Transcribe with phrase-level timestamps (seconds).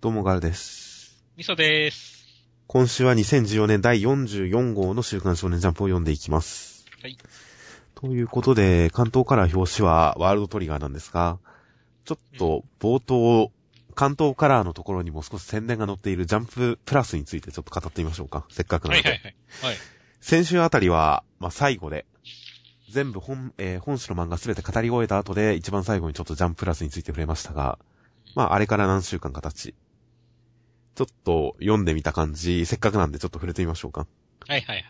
[0.00, 1.22] どうもガルです。
[1.36, 2.24] みそでーす。
[2.68, 6.86] 今週は2014年第44号の週刊少年ジャンプを読んでいきます。
[7.02, 7.18] はい。
[7.96, 11.36] ということで、関東カラー表紙はワールドトリガーなんですが、
[12.06, 13.52] ちょっと冒頭、
[13.94, 18.46] 関東カラーのところにも少し宣伝が載っているジャンププラスについてちょっと語ってみましょうか。
[18.48, 19.06] せっかくなので。
[19.06, 19.34] はいはいはい。
[19.66, 19.76] はい。
[20.22, 22.06] 先週あたりは、まあ、最後で、
[22.90, 27.78] 全部本、えー本誌の漫画すべて語り終えた後で、一番最後にちょっとジャンププラスについて触れましたが、
[28.34, 29.74] まあ、あれから何週間か経ち、
[30.94, 34.06] ちょっと読んでみた感じ、せっかくなんでちょっと触れてみましょうか。
[34.46, 34.84] はいはいはい。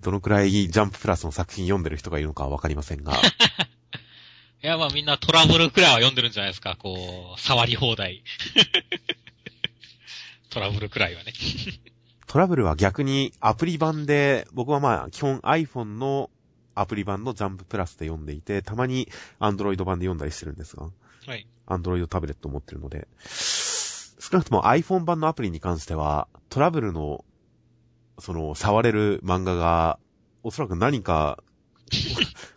[0.00, 3.14] どのくらいジャンププラスの作品読んでる人がいるのかはわかりませんが、
[4.62, 6.76] いや、まあみんなトラブルくらいは読んでるんじゃないですか。
[6.78, 8.24] こう、触り放題。
[10.50, 11.32] トラブルくらいはね。
[12.26, 16.30] トラブルは逆にアプリ版で、僕はまあ、基本 iPhone の
[16.74, 19.08] アプリ版のジャンププラスで読んでいて、たまに
[19.38, 20.90] Android 版で読んだりしてるんですが、
[21.26, 21.46] はい。
[21.66, 23.06] Android タブレットを持ってるので、
[24.28, 27.24] 少なくとも iPhone 版のアプリに関しては、トラブルの、
[28.18, 30.00] その、触れる漫画が、
[30.42, 31.38] おそらく何か、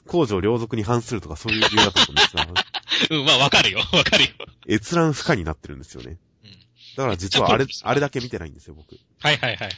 [0.07, 2.47] 公序良俗に反するとかそういう理由だと思うんですが、
[3.15, 3.81] うん、まあわかるよ。
[3.93, 4.29] わかるよ。
[4.67, 6.17] 閲覧不可になってるんですよね。
[6.43, 6.51] うん。
[6.97, 8.97] だから実はあれあれだけ見てないんですよ、僕。
[9.19, 9.71] はいはいはいはいはい。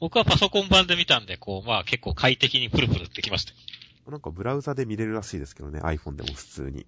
[0.00, 3.56] 僕はパソコン版で見たんで、こう、まあ結構快適にプルプルってきましたよ。
[4.10, 6.86] なんかブラウザで見れるらしいですけどね、iPhone でも普通に。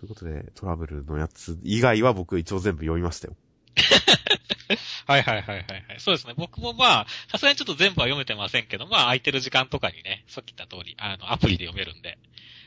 [0.00, 3.36] ということで、トラブルのやつ以外は僕一応全部読みましたよ。
[5.06, 5.96] はいはいはいはいはい。
[5.98, 6.32] そうですね。
[6.38, 12.18] 僕もまあ、さすがにちょっと全部は読めてませんけど、まあ空いてる時間とかにね、さっき言った通り、あの、アプリで読めるんで、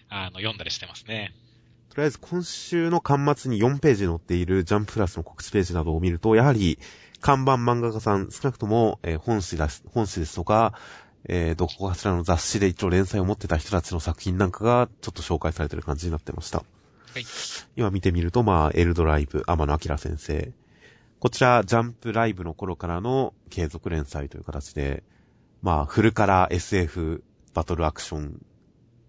[0.09, 1.33] あの、読んだりしてますね。
[1.89, 6.77] とりあえず今週の端末に4ページ載っているジャンププラスの告知ページなどを見ると、やはり
[7.19, 10.73] 看板漫画家さん、少なくとも、えー本誌です、本誌ですとか、
[11.25, 16.65] えーどこかしらの雑誌で一応連載を持ってた人たちの作品なんかがちょっと紹介されてる感じになってました。
[17.13, 17.25] はい。
[17.75, 20.51] 今見てみると、まあ、エルドライブ、天野明先生。
[21.19, 25.03] こちら、ジャンプライブの頃からの継続連載という形で、
[25.61, 28.41] まあ、フルカラー SF バトルアクション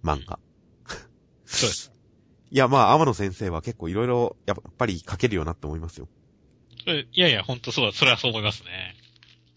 [0.04, 0.38] 漫画。
[1.47, 1.93] そうです。
[2.53, 6.09] いや、まあ、天野先生は結構いろいろ、やっぱり書けるようになって思いますよ。
[6.87, 7.93] えいやいや、ほんとそうだ。
[7.93, 8.94] それはそう思いますね。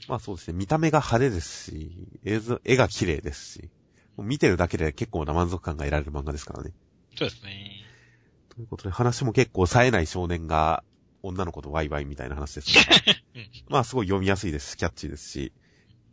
[0.07, 1.91] まあそうですね、見た目が派手ですし、
[2.23, 3.69] 映像、絵が綺麗ですし、
[4.17, 6.71] 見てるだけで結構な満足感が得られる漫画ですからね。
[7.17, 7.86] そうですね。
[8.57, 10.83] ということで、話も結構冴えない少年が、
[11.21, 12.97] 女の子とワイワイみたいな話ですから。
[13.35, 15.53] うんまあすごい読みやすいですし、キャッチーですし、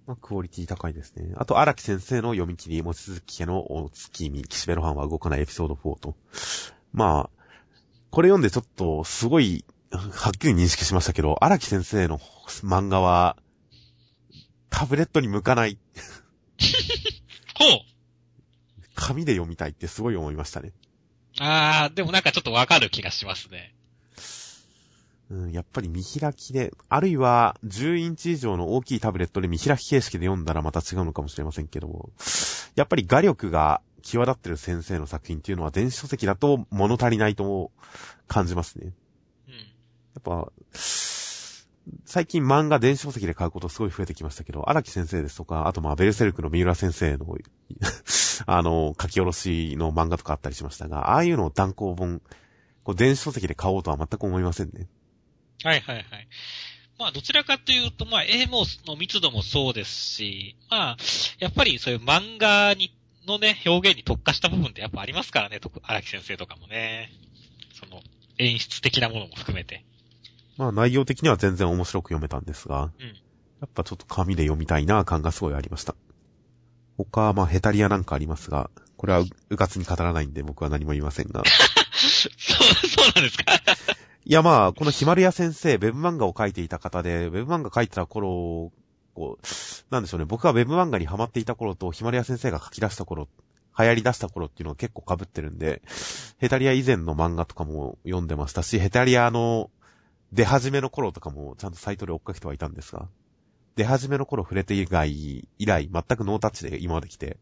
[0.06, 1.32] まあクオリティ高いですね。
[1.36, 6.16] あと、荒木先生の読み切り、望月家のお月見、岸辺露伴は動かないエピソード4と。
[6.92, 7.44] まあ、
[8.10, 13.38] これ読んでちょっと、すごい、はっきり認識しましたけど、荒木先生の漫画は、
[14.68, 15.78] タブレットに向かない、
[17.56, 17.94] ほう
[18.94, 20.72] 紙で読みたいってすごい思いましたね。
[21.40, 23.74] あー、でもなんかちょっとわかる気がしますね。
[25.30, 32.10] うん、やっぱり見開きで、あるいは10インチ以上の大きいタブレットで見開き形式で読んだらまた違うのかもしれませんけども、
[32.76, 37.72] やっぱり画力が際立ってる先生の作品っていうのは電子書籍だと物足りないと
[38.28, 38.92] 感じますね。
[39.48, 39.54] うん。
[39.54, 39.60] や
[40.20, 40.52] っぱ、
[42.04, 47.26] 最近漫画電子書籍で買うことすごい増えてきましたけど、荒木先生ですとか、あとまあベルセルクの三浦先生の、
[48.46, 52.20] あの、書き下ろしの漫画とかあったりしましたが、ああいうのを単行本、
[52.82, 54.88] こう電子書籍で買おうとは全く思いませんね。
[55.62, 56.06] はいはいはい。
[56.98, 60.96] まあ、どちらかというと、まあ、絵も、の密度もそうですし、まあ、
[61.38, 62.96] やっぱりそういう漫画に、
[63.26, 67.10] のね、表現に特化した部分ってやっぱありますからね、特荒木先生とかもね。
[67.72, 68.02] その、
[68.38, 69.84] 演出的なものも含めて。
[70.56, 73.06] まあ内容的には全然面白く読めたんですが、うん。
[73.06, 75.96] やっぱちょっと紙で読みたいな感がすごいありました。
[76.96, 81.42] 他はまあヘタリアなんかありますが、これはううかつに語らないんで僕は何も言いませんが。
[81.94, 83.44] そう、そうなんですか？
[84.26, 88.72] いやまあ、このヒマルヤ先生、ウェブ漫画を描いていた方で、ウェブ漫画描いてた頃、
[89.14, 89.46] こう、
[89.92, 93.28] なんでしょうね、僕がウェブ漫画にハマっていた頃と、ヒマルヤ先生が書き出した頃、
[93.78, 95.82] 流行り出した頃っていうのは結構被ってるんで、
[96.38, 99.70] ヘタリア以前の漫画とかも読んでましたし、ヘタリアの
[100.32, 103.08] 出始めの頃とかもちゃんとサイトで追っかけてはいたんですが、
[103.76, 107.38] 出始めの頃触れて以外、以来、全くノータッチで今まで来て、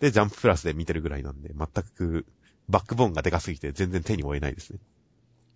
[0.00, 2.26] で、ジャンププラスで見てるぐらいなんで、全く
[2.68, 4.78] バックボーンがでかすぎて全然手に負えないですね。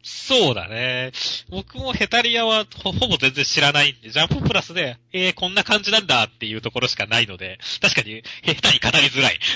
[0.02, 1.12] そうだね。
[1.48, 9.38] 僕もヘタリアはほぼ全然知らないんで、ジャンププラスで、えー、こんな感じなんだっていうところしかないので、確かに下手に語りづらい。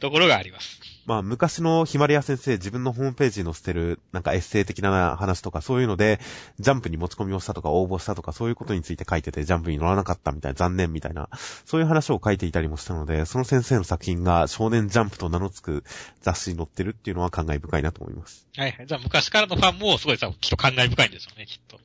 [0.00, 0.80] ところがあります。
[1.06, 6.18] まあ、昔のヒマリア先生、自分のホームページに載せてる、なんかエッセイ的な話とか、そういうので、
[6.58, 11.28] ジャンプに持ち込みをしたとか、応募したとか、そういうことについて書いてて、ジャンプに乗らなかったみたいな、残念みたいな、
[11.64, 15.84] そういう話を書いていたりもしたので、その先生の作品が少年ジャンプと名の付く
[16.22, 18.48] 雑誌に載ってるっていうのは感慨深いなと思います。
[18.56, 18.86] はいはい。
[18.86, 21.78] じゃあ、昔からのファンも、すごいさ、きっと感慨深いんでしょうね、きっと。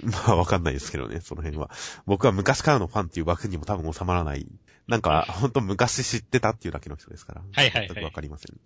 [0.04, 1.70] まあ、わかんないですけどね、その辺は。
[2.06, 4.46] 僕は昔からのファンっていう枠にも多分収まらない。
[4.86, 7.42] なんか、ほんと昔知ってたっていうだけの人ですから。
[7.42, 7.88] はいはい、はい。
[7.88, 8.56] 全くわかりません。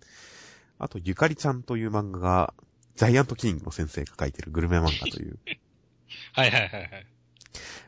[0.79, 2.53] あと、ゆかりちゃんという漫画が、
[2.95, 5.37] ジャイアントキングの先生が書いてるグルメ漫画という。
[6.33, 7.07] はいはいはいはい。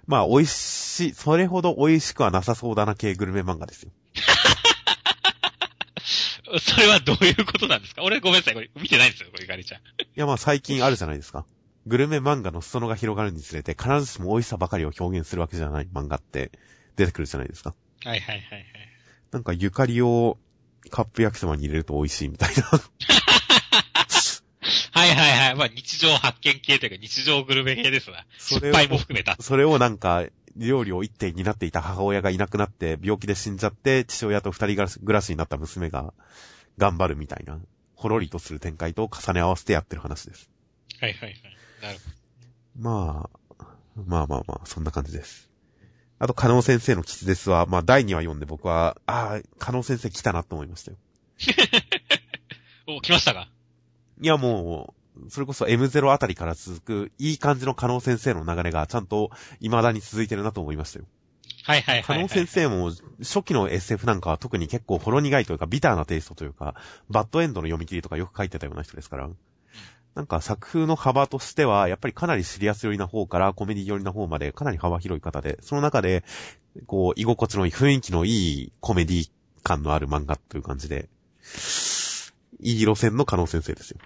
[0.05, 3.91] まあ、美味しい、それほど美味しくはなさそうだな系グルメ漫画ですよ。
[6.61, 8.03] それはどういうことなんですか？
[8.03, 9.81] 俺ごめんなさい、これ見てないんですよ、これゆかりちゃん。
[9.81, 9.83] い
[10.15, 11.45] やまあ最近あるじゃないですか。
[11.85, 16.51] グルメ漫画の裾野が広がるにつれて、必ずしも美味しさばかりを表現するわけじゃない漫画って
[16.95, 17.75] 出てくるじゃないですか。
[18.03, 18.65] はいはいはいはい。
[19.31, 20.37] なんかゆかりを
[20.89, 22.63] カップ焼きそばに入れると美味しいみたいな。
[24.91, 25.55] はいはいはい。
[25.55, 28.25] まあ日常発見系というか日常グルメ系ですな。
[28.37, 29.37] 失敗も含めた。
[29.39, 36.15] それをなんか、料理を一手になっていた母親がいなくなって病気で死んじゃって父親と二人暮らしになった娘が
[36.79, 37.59] 頑張るみたいな、
[37.95, 40.49] ほろりとする展開と重ね合わせてやってる話です。
[40.99, 41.37] はいはいはい。
[41.81, 42.17] なるほど。
[42.79, 43.63] まあ、
[44.05, 45.49] まあまあまあ、そんな感じです。
[46.19, 50.97] あと、加納先生の吉ですは、まあ、第2話読んで僕は、ああ、加納先生来たなと思いましたよ。
[52.97, 53.49] お、来ましたか？
[54.19, 59.29] いや、もう、それこそ M0 あたりから続く、いい感じの加納先生の流れが、ちゃんと、
[59.59, 61.05] 未だに続いてるなと思いましたよ。
[61.63, 62.17] はいはいはい、はい。
[62.17, 66.73] 加納先生も、初期の SF なんかは特に結構ほろ苦いというか、ビターなテイストというか、
[67.09, 69.29] バッドエンドの読み切りとかよく書いてたような人ですから。
[70.17, 76.23] なんか作風の幅としては、やっぱりかなりシリアス寄りな方からコメディ寄りな方までかなり幅広い方で、その中で、
[76.87, 78.29] こう、居心地のいい、雰囲気のい
[78.63, 79.29] いコメディ
[79.61, 81.07] 感のある漫画という感じで、
[82.61, 83.99] いい路線の加納先生ですよ。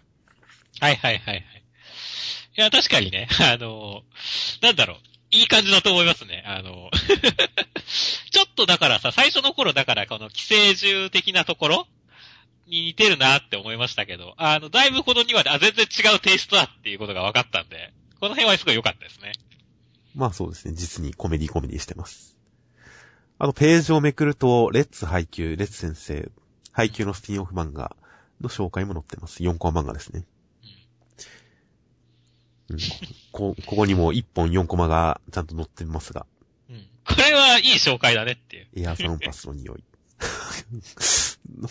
[0.81, 1.44] はいはいはいはい。
[2.58, 4.04] いや、確かにね、 あの、
[4.62, 4.98] なんだろう、
[5.31, 6.44] いい感じだと思いますね。
[6.46, 6.92] あの、
[8.31, 11.88] ちょっとだからさ、最初の頃だからこの寄生獣的なところ
[12.71, 19.33] に似てるなって思いましたけど、あの、だいぶこの2話で、あ、全然違うテイストだっていうことが分かったんで、この辺はすごい良かったですね。
[20.15, 20.73] まあそうですね。
[20.73, 22.38] 実にコメディコメディしてます。
[23.38, 26.31] あと、ページをめくると、レッツ配給、レッツ先生、
[26.71, 27.95] 配給のスピンオフ漫画
[28.39, 29.44] の紹介も載ってます。
[29.44, 30.25] 4コマ漫画ですね。
[32.69, 32.77] うん、
[33.31, 36.25] こ、ここにも1本4コマがちゃんと載ってますが。
[36.69, 36.88] うん。
[37.06, 38.67] これはいい紹介だねっていう。
[38.75, 39.83] エアサンパスの匂い。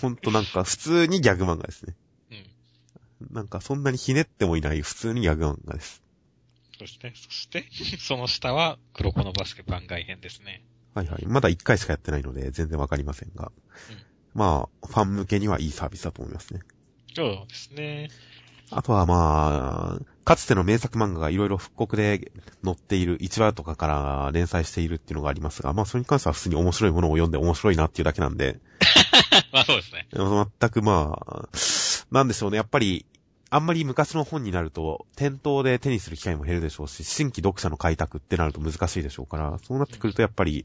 [0.00, 1.96] ほんとなんか普通にギャグ漫画ですね。
[2.30, 3.34] うん。
[3.34, 6.02] なんかそんなにひねってもいない普通にギャグ漫画です。
[6.78, 7.66] そして、そして、
[8.00, 10.62] その下は黒子のバスケ番外編ですね。
[10.94, 11.26] はいはい。
[11.26, 13.52] まだ1回しかやってないので全然わかりませんが。
[13.90, 13.96] うん、
[14.34, 16.60] まあ、ファン向けにはいいサービスだと思いますね。
[17.14, 18.08] そうですね。
[18.72, 22.30] あとはまあ、かつての名作漫画がいろいろ復刻で
[22.64, 28.60] 載っている、1話とかから連載しているっていうのがありますが、まあそれに関しては普通に面白いものを読んで面白いなっていうだけなんで。
[29.52, 30.06] まあそうですね。
[30.12, 31.48] 全くまあ、
[32.10, 32.56] なんでしょうね。
[32.56, 33.06] やっぱり、
[33.50, 40.64] あんまり昔の本になると、店頭で手にする機会も減るでしょうし、新規読者の開拓ってなると難しいでしょうから、そうなってくるとやっぱり、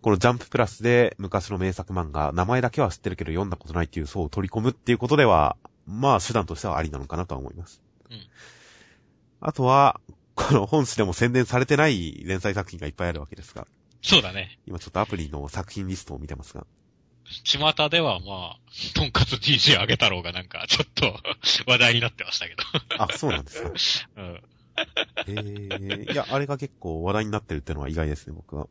[0.00, 5.56] このジャンププラスで昔の名作漫画、名前だけは知ってるけど読んだことないっていう層を取り込むっていうことでは、
[5.86, 7.82] まあ手段としてはありなのかなとは思います。
[8.10, 8.26] うん。
[9.40, 10.00] あとは、
[10.34, 13.66] この本誌でも宣伝されてない連載作品がいっぱいあるわけですが。
[14.02, 14.58] そうだね。
[14.66, 16.66] 今ちょっとアプリの作品リストを見てますが。
[17.44, 18.58] 巷ではまあ、
[18.94, 21.18] とんかつ DJ あげ太郎がなんかちょっと
[21.66, 22.62] 話題になってましたけど
[22.98, 23.70] あ、そうなんですか。
[24.16, 24.42] うん。
[25.26, 28.68] えー、いや、あれが結構話題になってるっていうのは意外ですね、僕は。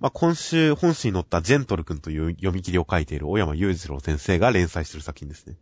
[0.00, 5.56] まあ、今週本誌に載ったジェントル君という読み切りを書いている小山裕次郎先生が連載してる作品ですね。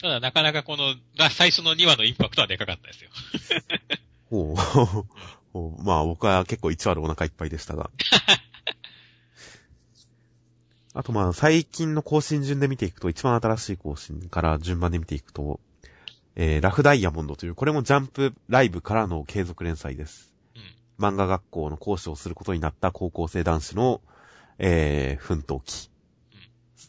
[0.00, 0.94] ただなかなかこの、
[1.30, 3.10] 最初の2話のインパクトはでかかったですよ。
[4.30, 5.82] ほう。
[5.82, 7.90] まあ僕は結構1話でお腹いっぱいでしたが。
[10.94, 15.60] あとまあ最近の更新順で見ていくと、一番新しい更新から順番で見ていくと、
[16.34, 20.32] えー、ラフダイヤモンドという、これもジャンプライブからの継続連載です。
[20.98, 24.00] うん、漫画学校の講師をすることになった高校生男子の、
[24.58, 25.90] えー、奮闘期。
[26.32, 26.38] うん、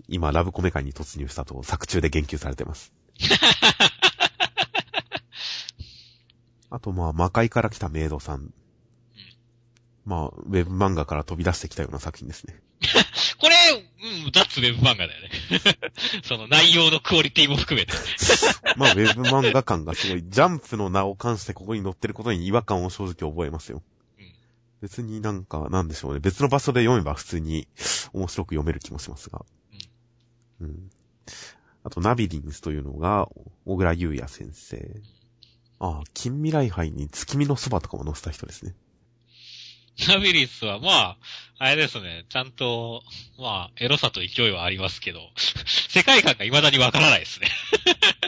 [0.07, 2.93] 今、ラブコメ界に突入したと作中で言及されてます。
[6.69, 8.39] あと、まあ、魔界から来たメイドさん。
[8.41, 8.51] うん、
[10.05, 12.61] まあ、ウェブ漫画から飛び出してきたような作品ですね。
[14.09, 15.29] うウェブ漫画だよね。
[16.23, 17.93] その内容のクオリティも含めて。
[18.77, 23.81] まあ、ウェブ漫画感がすごい、ジャンプの名を関してここに載ってることに違和感を正直覚えますよ。
[24.17, 24.31] うん、
[24.81, 26.19] 別になんか、なんでしょうね。
[26.19, 27.67] 別の場所で読めば普通に
[28.13, 29.45] 面白く読める気もしますが。
[30.61, 30.67] うん。
[30.67, 30.89] うん
[31.83, 33.29] あと、ナビリンスというのが、
[33.65, 35.01] 小倉優也先生。
[35.79, 38.75] ああ、近未来杯に月見のそばとかも載せた人ですね。
[40.07, 41.17] ナビリンスは、まあ、
[41.57, 43.01] あれですね、ちゃんと、
[43.37, 45.19] まあ、エロさと勢いはありますけど、
[45.89, 47.49] 世界観が未だにわからないですね。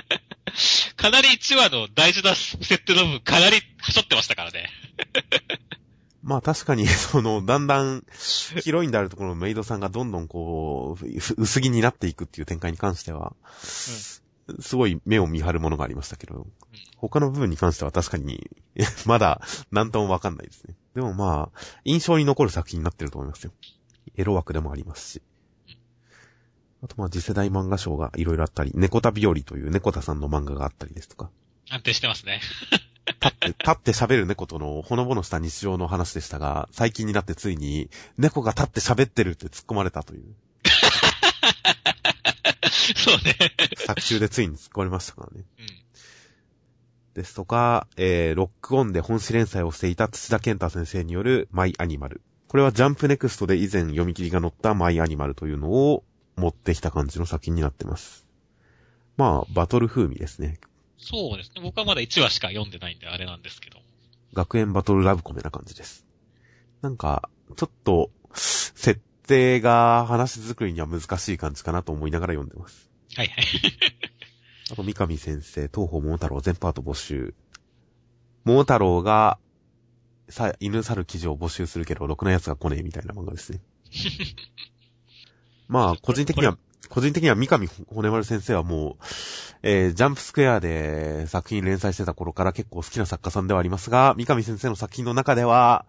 [0.97, 4.69] かなり1話の大事な設定の部分、かなりはしょってましたからね。
[6.21, 8.03] まあ確かに、その、だんだん、
[8.61, 11.05] ヒロインであるところのメイドさんがどんどんこう、
[11.37, 13.33] 薄着になっていくっていう展開に関しては、
[14.47, 16.51] うん、すごい目を見張るものがありましたけど、うん、
[16.97, 18.51] 他の部分に関しては確かに、
[19.05, 20.75] まだ、なんともわかんないですね。
[20.95, 23.51] でもまあ、印象に残る作品になってると思いますよ。
[24.15, 25.21] エロ枠でもありますし。
[26.83, 31.29] あとまあ次世代漫画賞がいろいろあったり、猫田日和という猫田さんの漫画があったりですとか。
[31.69, 32.41] 安定してますね。
[33.21, 40.23] 立って、 立って喋る猫とのほのぼのした日常の話でしたが、最近になってついに、猫が立って喋ってるって突っ込まれたという。
[42.95, 43.35] そうね。
[43.77, 45.45] 作中でついに突っ込まれましたからね。
[45.59, 45.80] うん。
[47.13, 52.21] ですとか、えー、ロックオンで本誌連載をしていた土田健太先生によるマイアニマル。
[52.47, 56.03] これはジャンプネクストで以前読み切りが載ったマイアニマルというのを
[56.35, 58.27] 持ってきた感じの作品になってます。
[59.17, 60.59] まあ、バトル風味ですね。
[60.97, 61.61] そうですね。
[61.61, 63.79] 僕はまだ1話しか読んでないんであれなんですけど。
[64.33, 66.05] 学園バトルラブコメな感じです。
[66.81, 72.89] なんか、ちょっと、設定が話作りには難しい感じかなと思いながら読んでます。
[73.15, 73.45] はいはい。
[74.71, 77.33] あと、三上先生、東方桃太郎全パート募集。
[78.45, 79.37] 桃太郎が、
[80.29, 83.59] さ、犬猿記事を募集するけど、ろくな奴が来ねえみたいな漫画ですね。
[85.67, 89.03] まあ、個人的には、個人的には三上骨丸先生はもう、
[89.61, 95.85] えー、ジャンプスクエアで作品連載してた頃から結構好きな作家さんではありますが、三上先生の作品の中では、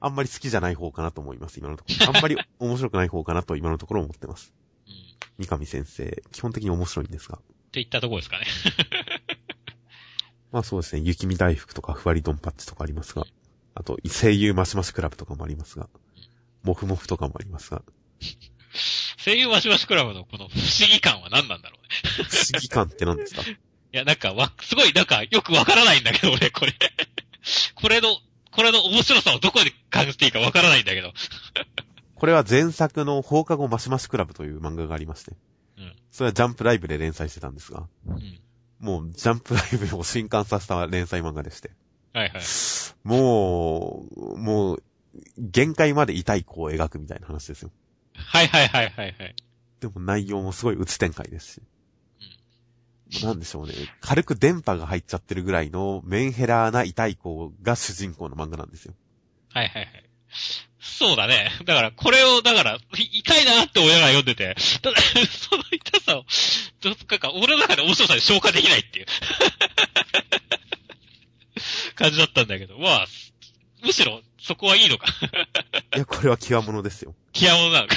[0.00, 2.06] あんまり好きじゃない方かなと思います、今のところ。
[2.12, 4.52] あんまり面白くない方かなと今のところ思ってます。
[4.88, 4.90] う
[5.42, 7.38] ん、三上先生、基本的に面白いんですが。
[7.74, 8.46] って言ったところですかね。
[10.52, 13.24] まあそうですね、雪見大福とかふわりドンパッチとかありますが、
[13.74, 15.88] あと、声優マシマシクラブとかもありますが、
[16.62, 17.82] モフモフとかもありますが。
[19.24, 22.24] 声優マシマシクラブのこの不思議感は何なんだろうね。
[22.28, 23.42] 不思議感って何ですか？
[23.50, 23.56] い
[23.90, 26.74] や、なんか、わ、すごい、なんか、よくわからないんだけど、俺、これ。
[27.74, 28.16] これの、
[28.52, 31.12] これの面白さをどこで感じていいかわからないんだけど。
[32.14, 35.32] これは前作の放課後マシマシクラブという漫画がありまして。
[35.78, 35.96] うん。
[36.10, 37.88] それはジャンプライブで連載してたんですが。
[38.06, 38.40] うん。
[38.78, 41.70] もう、ジャンプライブを新刊させた連載漫画でして。
[42.12, 42.42] はいはい。
[43.02, 44.82] もう、もう、
[45.38, 47.70] 限界まで痛い子を描くみたいな話ですよ。
[48.14, 49.34] はいはいはいはいはい。
[49.80, 51.62] でも内容もすごい鬱展開ですし。
[53.22, 53.74] うん、なんでしょうね。
[54.00, 58.94] 軽く電波が入っちゃってるぐらいのメンヘラーな痛い子が主人公の漫画なんですよ。
[59.50, 60.04] はいはいはい。
[60.84, 61.50] そうだね。
[61.64, 66.26] だから、これを、だから、痛いなって親が読んでて、ただ、 その痛さを、
[66.82, 69.06] どっかか、俺の中で面白さで消化できないっていう
[71.96, 73.06] 感じだったんだけど、まあ、
[73.82, 75.06] むしろ、そこはいいのか
[75.96, 77.14] いや、これは極物ですよ。
[77.32, 77.96] 極物なのか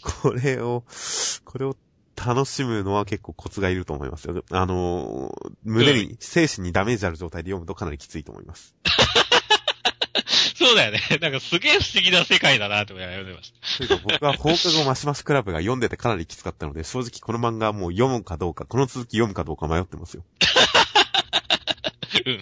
[0.22, 0.84] これを、
[1.44, 1.76] これを
[2.16, 4.42] 楽しむのは結構コツがいると思いますよ。
[4.50, 8.74] あの、胸に、精神にダメージある状態で読むとかなりきついと思います。
[10.56, 11.00] そうだよね。
[11.20, 13.60] なんかすげえ不思議な世界だなって読んでました。
[13.76, 20.24] というか僕は放課後マシマシクラブが読んでてかなりきつかったので、正直この漫画もう読むかどうか、この続き読むかどうか迷ってますよ。
[22.24, 22.40] うん。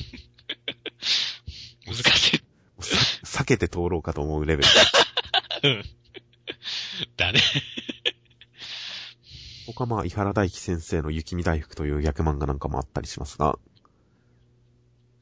[1.87, 2.43] 難しい。
[3.25, 4.69] 避けて通ろうかと思うレベル。
[5.65, 5.85] うん。
[7.17, 7.41] だね。
[9.67, 13.59] 他まあ、伊原大輝先生の雪見大福という逆漫画なんかもあったりしますが。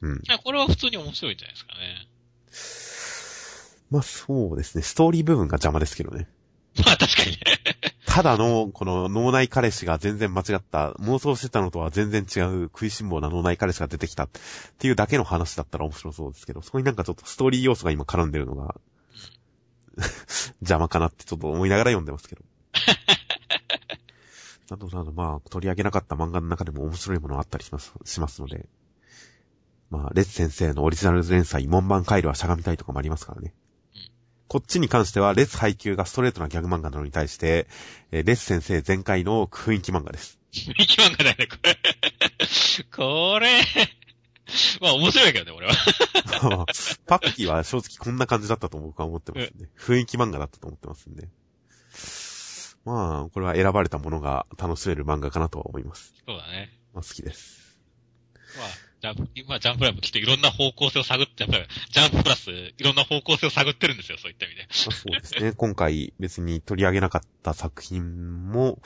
[0.01, 0.21] うん。
[0.43, 2.12] これは普通に面白いんじゃないですかね。
[3.89, 4.81] まあそうですね。
[4.81, 6.27] ストーリー部分が邪魔ですけどね。
[6.85, 7.37] まあ確かにね。
[8.05, 14.29] ただの、この脳内彼氏が全然間違った、妄想してたのとは全然違う食いしん坊な脳内彼氏が出てきたっ
[14.77, 18.75] ていうだけの話だったら面白そうですけど、そこになんかちょっとストーリー要素が今絡んでるのが
[20.61, 22.43] 邪魔かなってちょっと思いながら読んでますけど。
[24.69, 28.67] などなど、まあ、取り上げなかった漫画の中でも面白いものあったりします、しますので。
[29.93, 33.53] まあ、レッツ先生のオリジナル連載、門番回路はしゃがみたいとかもありますからね。
[34.47, 37.67] こっちに関しては、レス配給がストレートなギャグ漫画なのに対して、
[38.11, 40.39] えー、レス先生全開の雰囲気漫画です。
[40.51, 41.77] 雰囲気漫画だよね、これ。
[42.91, 43.61] これ、
[44.81, 45.75] まあ面白いけどね、俺は。
[47.05, 51.29] パッキーは正直こんな感じだったと僕は思ってますんで、雰囲気漫画だったと思ってますんで。
[52.83, 56.15] まあ、これは選ばれたものが楽しめる漫画かなとは思います。
[56.27, 56.79] そうだね。
[56.93, 57.77] まあ好きです。
[58.57, 58.67] まあ、
[59.03, 64.67] ジャンプ、今ジャンプライブきっといろんな方向性を探って、やっぱりジャンププラスいろんな方向性を探ってるんですよ、そういった意味で。
[64.71, 65.51] そうですね。
[65.59, 68.79] 今回別に取り上げなかった作品も、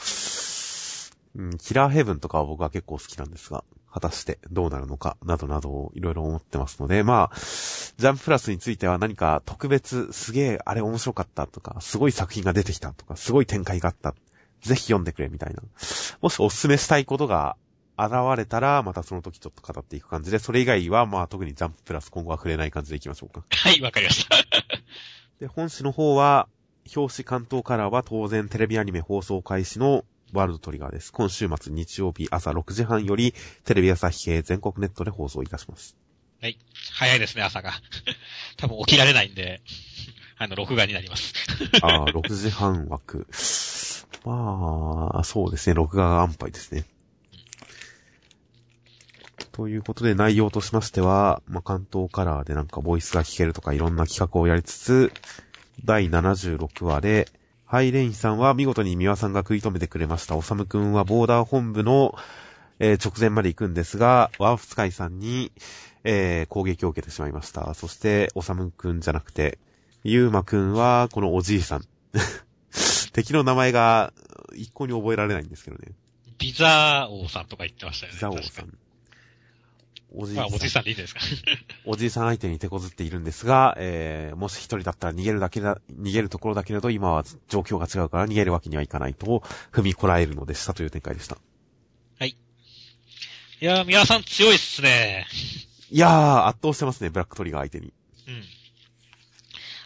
[1.35, 14.15] うん、キラーヘブンとかは僕は結構好きなんですが、果たしてどうなるのか、などなどをいろいろ思ってますので、まあ、ジャンププラスについては何か特別、すげえ、あれ面白かったとか、すごい作品が出てきたとか、すごい展開があった。
[14.61, 15.61] ぜひ読んでくれみたいな。
[16.21, 17.55] もしおすすめしたいことが
[17.97, 23.43] 現れたら、またその時ちょっと語っていく感じで、それ以外はまあ特にジャンププラス今後は触れない感じでいきましょうか。
[23.49, 24.35] はい、わかりました。
[25.39, 26.47] で、本誌の方は、
[26.95, 31.11] 表紙関東カラーは当然テレビアニメ放送開始のワールドトリガーです。
[31.11, 33.33] 今週末日曜日朝6時半より
[33.65, 35.97] テレビ朝日系全国ネットで放送いたします。
[36.41, 36.57] はい。
[36.93, 37.73] 早いですね、朝が。
[38.57, 39.61] 多分起きられないんで、
[40.37, 41.33] あの、録画になります。
[41.81, 43.27] ああ、6時半枠。
[44.23, 46.85] まあ、そうですね、録画が安牌ですね。
[49.57, 55.11] ということで内容としましては、まあ、関東カラーでなんかボイスが聞けるとかいろんな企画をやりつつ、
[55.83, 57.27] 第76話で、
[57.65, 60.35] ハイレインさんは見事にミワさんが食い止めてくれました。
[60.35, 62.13] おさむくんはボーダー本部の、
[62.77, 65.51] えー直前まで行くんですが、ワーフスカイさんに、
[66.03, 67.73] えー攻撃を受けてしまいました。
[67.73, 69.57] そして、おさむくんじゃなくて、
[70.03, 71.83] ゆうまくんは、このおじいさん。
[73.11, 74.13] 敵の名前が
[74.53, 75.93] 一向に覚えられないんですけどね。
[76.37, 78.19] ビザー王さんとか言ってましたよね。
[78.19, 78.86] ザオさ確かにん。
[80.15, 81.21] おじいまあ、さんおじいさんでいいんですか。
[81.85, 91.37] おじいさん相手に手こずっているんですが、えー、もし一人だったら逃げるだけだ、逃げるところだけれど、今は状況が違うから逃げるわけにはいかないと、踏みこらえるのでしたという展開でした。
[93.59, 95.25] いやー、宮さん強いっすね。
[95.89, 97.91] いやー、圧倒してますね、ブラックトリガー相手に。
[98.27, 98.43] うん。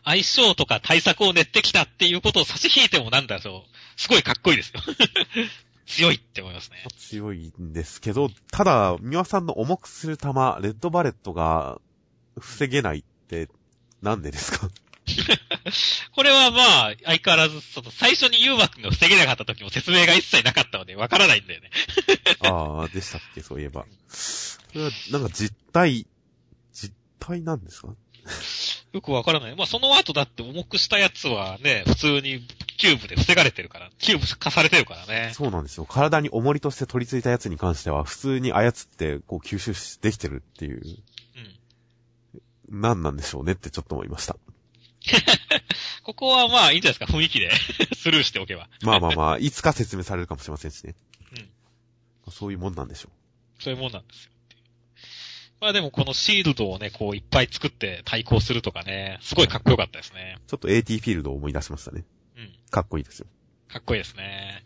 [0.04, 3.78] 相性とか対策を練ってきたっていうことを差し引いてもなんだろう。
[3.96, 4.82] すごいかっこいいですよ。
[5.92, 6.78] 強いって思いますね。
[6.98, 11.80] 強いんですけど、ただ、ミワさんの重くする球、レッドバレットが
[12.40, 13.50] 防げないって、
[14.02, 14.70] なんでですか？
[16.16, 21.70] これはまあ、相変わらず、その、最初にユーマくんが防げなかった時も説明が一切なかったので、わからないんだよね。
[22.42, 23.82] ああ、でしたっけ、そういえば。
[23.84, 23.88] こ
[24.76, 26.08] れは、なんか実体、
[26.74, 27.90] 実体なんですか？
[28.94, 29.56] よくわからない。
[29.56, 32.46] まあ、その後だって重くしたやつはね、普通に
[32.82, 35.34] キューブで防がれてるから、キューブ化されてるからね。
[35.36, 35.86] そうなんですよ。
[35.86, 40.82] 体に重りとして取り付いたやつに関しては、普通に操って、こう吸収しできてるっていう、
[42.74, 42.82] うん。
[42.82, 44.36] 何なんでしょうねってちょっと思いました。
[46.02, 47.52] ここはまあ、いいんじゃないですか、雰囲気で
[47.96, 48.68] スルーしておけば。
[48.82, 50.96] まあまあまあ、いつか説明されるかもしれませんしね。
[51.34, 52.32] うん。
[52.32, 53.10] そういうもんなんでしょ
[53.60, 54.32] そういうもんなんですよ。
[55.60, 60.38] まあでもこのシールドをね、こういっぱい作って対抗するとかね、すごいかっこよかったですね。
[60.40, 60.50] う。
[60.50, 62.04] ちょっと AT フィールドを思い出しましたね。
[62.72, 62.74] うん。
[62.74, 63.28] かっこいいですよ。
[63.72, 64.66] かっこいいですね。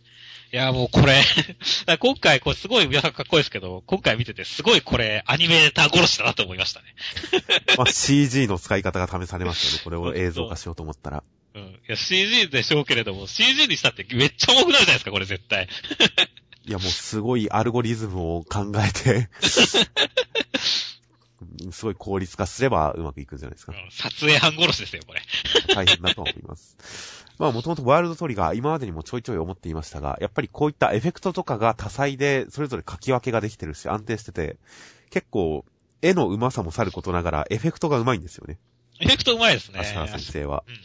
[0.54, 1.22] いや、もうこれ
[2.00, 6.96] 今回これすごい皆さんかっこいいですけど、今回見ててすごいこれアニメーター殺しだなと思いましたね。
[7.78, 9.82] まあ CG の使い方が試されますよね。
[9.84, 11.24] これを映像化しようと思ったら。
[11.56, 11.63] うん。
[11.63, 15.68] いや、CG でしょうけれども、CG にしたってめっちゃ重くなるじゃないですか、これ絶対。
[16.68, 19.30] いやもうすごいアルゴリズムを考えて、
[21.71, 23.75] すごい効率化すればうまくいくんじゃないですかう。
[23.75, 25.21] ん撮影班殺しですよ、これ。
[25.73, 27.25] 大変だと思います。
[27.38, 34.58] まあもともとワールドトリガー今までにもちょいちょい思っていましたが、やっぱりこういったエフェクトとかが多彩で、それぞれ書き分けができてるし安定してて、
[35.10, 35.65] 結構
[36.01, 38.60] 絵の上手さもさることながらエフェクトが上手いんですよね。
[38.99, 39.79] エフェクトうまいですね。
[39.79, 40.63] 足原先生は。
[40.67, 40.75] うん。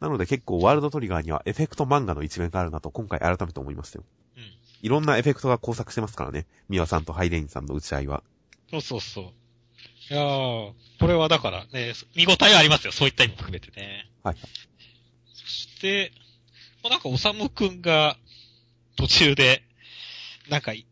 [0.00, 4.04] なので結構ワールドトリガーにはエフェクト漫画の一面があるなと今回改めて思いましたよ。
[4.36, 4.42] うん。
[4.82, 6.46] いろんなエフェクトが工作してますからね。
[6.68, 8.22] ミワさんとハイレインさんの打ち合いは。
[8.70, 9.32] そうそうそう。
[10.10, 14.10] いやー、これはだからね、見応えありますよ、そういった意味も含めてね。
[14.22, 14.36] はい。
[15.34, 16.12] そして、
[16.82, 18.16] もうなんか、おさむくんが、
[18.96, 19.62] 途中で、
[20.48, 20.86] なんかい、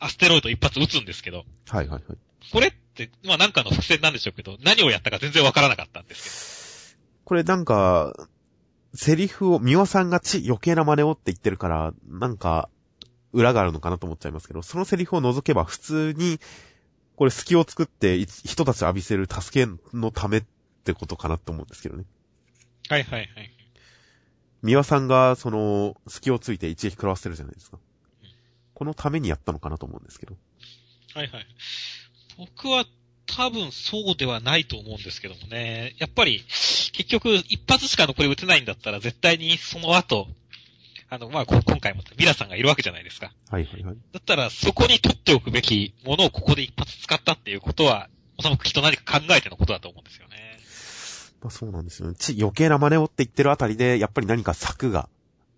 [0.00, 2.18] アステロイド一発撃つんですけど、はいはいはい。
[2.52, 8.28] これって、まあなんかの伏線なんでしょうけど、何をやったか全然わからなかったんですこれなんか、
[8.94, 12.68] セリフを、ミワさんがち余計な真似をって言ってるから、なんか、
[13.32, 16.38] 裏があるのかなと思っちゃいますけど、そのセリフを除けば普通に、
[17.16, 20.44] これ隙を作ってい人たち浴びせる助けのためっ
[20.84, 22.04] てことかなと思うんですけどね。
[22.88, 23.50] はいはいはい。
[24.62, 27.78] ミワさんがその隙をついて一撃食らわせてるじゃないですか。
[28.74, 30.36] このためにやったのかなと思うんですけど。
[31.14, 31.46] はいはい。
[32.38, 32.84] 僕は
[33.26, 35.94] 多分そうではないと思うんですけどもね。
[35.98, 36.44] やっぱり、
[36.92, 40.28] 結局、一発しか残り撃てないんだったら、絶対にその後、
[41.10, 43.32] あの、まあ、こ今回もミラさんがいるわけじゃないですか。
[43.50, 43.96] はいはいはい。
[44.12, 50.58] だったら、そこに取っておくべきものをここで一発使ったっていうことは、おそらくきっと何か考えてのことだと思うんですよね。
[51.40, 52.14] まあそうなんですよね。
[52.14, 55.08] ち余計な真似をって言ってるあたりで、やっぱり何か策が、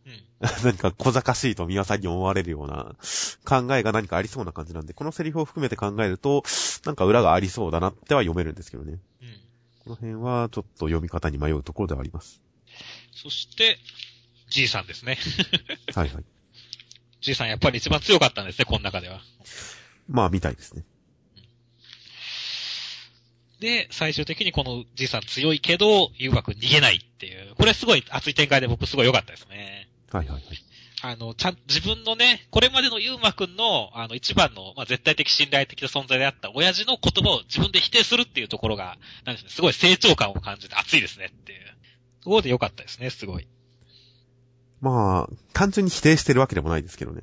[0.05, 0.21] うん。
[0.65, 2.97] 何か小賢しいとミワさんに思われるような
[3.45, 6.43] 考えが何かありそうな感じなんで、このセリフを含めて考えると、
[6.85, 8.99] なんか裏がありそうだなっては読めるんですけどね。
[9.23, 9.41] うん。
[9.85, 12.43] この辺はちょっと読み方に迷うところではあります。
[13.13, 13.79] そして、
[14.49, 15.19] じいさんですね。
[15.95, 16.25] はいはい。
[17.21, 19.21] じいさんやっぱり一番強かったんですね、この中では。
[20.09, 20.85] まあ、みたいですね。
[23.61, 27.55] で、最終的にこのじいさん強いけど、誘惑逃げないっていう。
[27.55, 29.89] これすごい熱い展開で僕すごい良かったですね。
[30.13, 30.67] はいはいはい。
[31.03, 41.61] あの、ちゃん、自分のね、これまでのゆうまくんの、あの、一番の、まあ、絶対的信頼的な存在であった親父の言葉を自分で否定するっていうところが、なんですね、すごい成長感を感じて熱いですねっていう。
[42.23, 43.47] ところで良かったですね、すごい。
[44.81, 47.23] まあ、単純に否定してるわけでもないですけどね。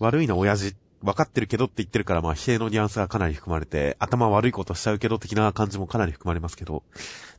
[0.00, 0.06] うん。
[0.06, 6.82] 悪いな親父、分かってるけどって言ってるから、まあ否定のニュアンスがかなり含まれて、頭悪いことしちゃうけど的な感じもかなり含まれますけど、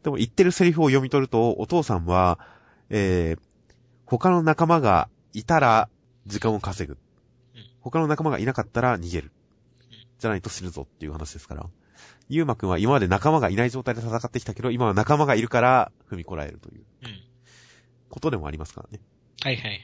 [0.04, 2.40] でも言ってるセリフを読み取ると、お父さんは、
[2.90, 3.40] えー、
[4.06, 5.90] 他の仲間がいたら
[6.28, 6.98] 時間を稼ぐ
[7.56, 7.62] うん。
[7.82, 9.32] 他の仲間がいなかったら逃げる
[9.90, 9.98] うん。
[10.20, 11.66] じゃないと死ぬぞっていう話ですから。
[12.30, 17.10] ゆうまくんは今まで仲間がいない状態で戦ってきたけど、今は仲間がいるから踏みこらえるといううん。
[18.10, 19.00] ことでもありますからね。
[19.42, 19.82] はいはいはい。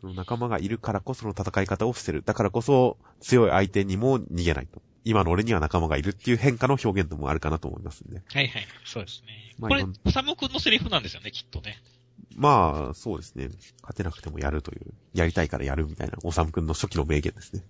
[0.00, 2.22] その仲間がいるからこその戦い方をしてる。
[2.24, 4.82] だからこそ強い相手にも逃げないと。
[5.04, 8.22] 今の俺には仲間がいるっていう変化の表現でもあるかなと思いますんで。
[8.32, 8.66] はいはい。
[8.84, 9.54] そうですね。
[9.58, 11.76] まあこれ今、サム君のセリフなんですよね、きっとね。
[12.36, 13.48] まあ、そうですね。
[13.82, 17.62] 勝てなくてもやるという、やりたいからやるみたいな、おさむくんの初期の名言ですね。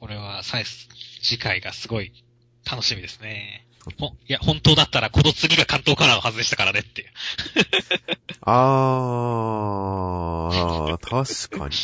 [0.00, 2.12] これは、さえ、次回がすごい
[2.70, 3.66] 楽しみですね。
[3.98, 7.08] ほ、いや、本当だったらこの次が関東カラーを外したからねっていう。
[8.42, 11.74] あー、確かに。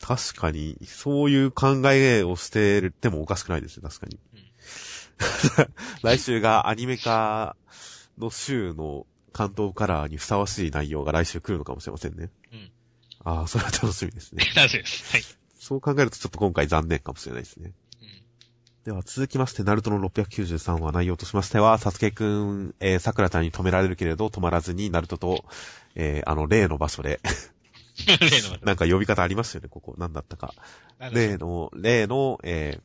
[0.00, 4.18] 確かに、そういう考えをしててもおかしくないですね、確かに。
[6.02, 7.56] 来週がアニメ化
[8.16, 12.30] の週の関東カラーにふさわしい内容が来週来るのかもしれませんね。
[12.52, 12.70] うん。
[13.24, 14.44] あー、それは楽しみですね。
[14.54, 15.12] 楽しみです。
[15.12, 15.24] はい。
[15.58, 17.72] そう考えるとちょっと今回残念かもしれないですね。
[18.88, 18.92] うん。
[18.92, 25.44] では続きまして、ナルトの693話内容としましては、サスケくん、えー、桜ちゃんに止められるけれど止まらずに、ナルトと、
[25.94, 27.20] えー、あの、例の場所で、
[28.06, 28.16] 例
[28.48, 29.94] のなんか呼び方ありましたよね、ここ。
[29.98, 30.54] 何だったか。
[31.12, 32.80] 例の、例の、えー、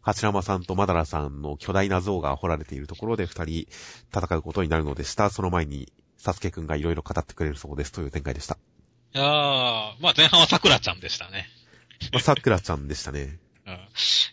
[0.00, 3.68] 八山さんとマダラさんの巨大な像が掘られているところで二人
[4.14, 5.30] 戦うことになるのでした。
[5.30, 8.58] その前に、サスケくんがいろいろ語ってくれるそうですという展開でした。
[9.14, 9.26] いやー、
[10.00, 11.48] まあ前半は桜ちゃんでしたね。
[12.12, 13.38] まあ、桜ちゃんでしたね。
[13.68, 13.74] うん。
[13.74, 13.78] い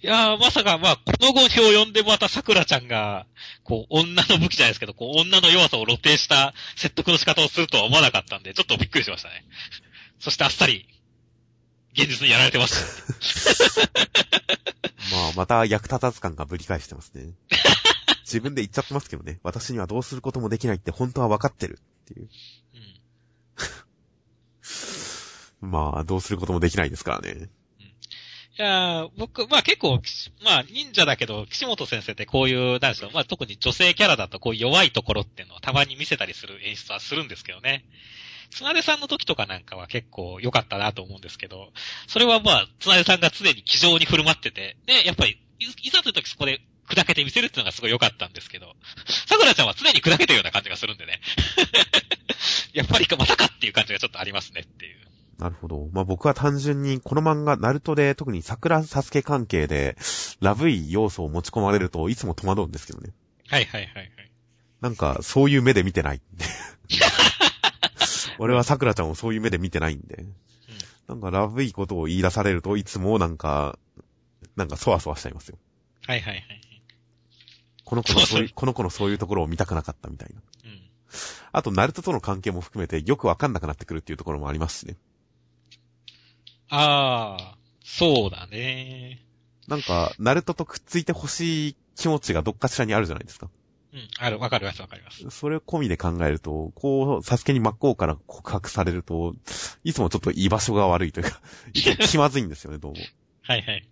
[0.02, 3.26] やー、まさか、まあ、この後表を読んでまた桜ちゃんが、
[3.64, 9.44] こう、女の武器じゃないですけど、こう、女の弱さを露呈した説得の仕方をするとは思わなかったんで、ちょっとびっくりしましたね。
[10.20, 10.88] そしてあっさり、
[11.94, 13.90] 現実にやられてました。
[15.12, 17.34] まあ、また役立たず感がぶり返してますね。
[18.24, 19.40] 自分で言っちゃってますけどね。
[19.44, 22.30] 私にはどうすることもできないって本当は分かってるっていう。
[25.62, 25.70] うん。
[25.72, 27.50] まあ、どうすることもできないですからね。
[28.58, 30.00] いや僕、まあ結構、
[30.44, 37.84] まあ忍者だけど、岸本先生ってこういう、なんでしょう、まあ特に女性キャラだとこう弱いところっていうのをたまに見せたりする演出はするんですけどね。
[38.52, 41.74] つなでさんの時とかなんかは結構良かったなと思うんですけど、
[42.08, 48.76] それはまあ、つなでさんが常に気丈に振る舞ってて、で、やっぱり、いざという時そこで砕けてみせるっていうのがすごい良かったんですけど、
[49.28, 51.20] 桜ちゃんは常に砕けてるような感じがするんでね。
[52.74, 55.15] やっぱりまたかっていう感じがちょっとありますねっていう。
[55.38, 55.90] なるほど。
[55.92, 59.98] まあ僕は単純にこの漫画、ナルトで特に桜サスケ関係で、
[60.40, 63.12] ラブい要素を持ち込まれるといつも戸惑うんですけどね。
[63.48, 64.32] はいはいはいはい。
[64.82, 66.22] なんか、そういう目で見てない。
[68.40, 70.26] 俺は桜ちゃんをそういう目で見てないんで。
[71.08, 73.78] なんか、ラブいことを言い出されるといつもなんか、
[74.56, 75.58] なんか、そわそわしちゃいますよ。
[76.08, 76.62] はいはいはい。
[77.84, 80.42] この子のそういう、そ この子のそういうところを見たくなかったみたいな。
[80.66, 80.82] うん。
[81.52, 84.98] あと、ナルトとの関係も含めてよくわかんなくなってくるっていうところもありますしね。
[86.70, 89.26] ああ、そうだね。
[89.68, 93.50] なんか、ナルトとくっついてほしい気持ちがどっかしらにあるじゃないですか。
[93.94, 95.30] うん、ある、わかりますわかります。
[95.30, 99.34] それを込みで考えると、こう、サスケに真っ向から告白されると、
[99.84, 101.42] いつもちょっと居場所が悪いというか、
[101.74, 102.98] いつも気まずいんですよね、どうも。
[103.42, 103.88] はいはい。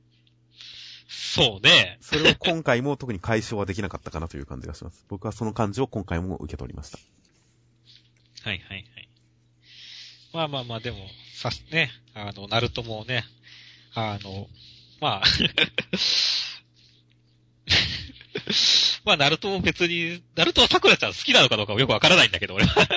[1.08, 1.98] そうね。
[2.02, 5.06] それを今回も特に解消はできなかったかなという感じがします。
[5.08, 7.00] 僕はその感じを今回も受け取りました。
[8.44, 9.03] はいはいはい。
[10.34, 10.98] まあまあまあ、でも、
[11.36, 13.24] さ、ね、あの、ナルトもね、
[13.94, 14.48] あの、
[15.00, 15.24] まあ、
[19.06, 22.88] まあ、ナルトも別に、ナルトは桜ちゃん好きなのかどうかもよくわからないんだけど、俺は。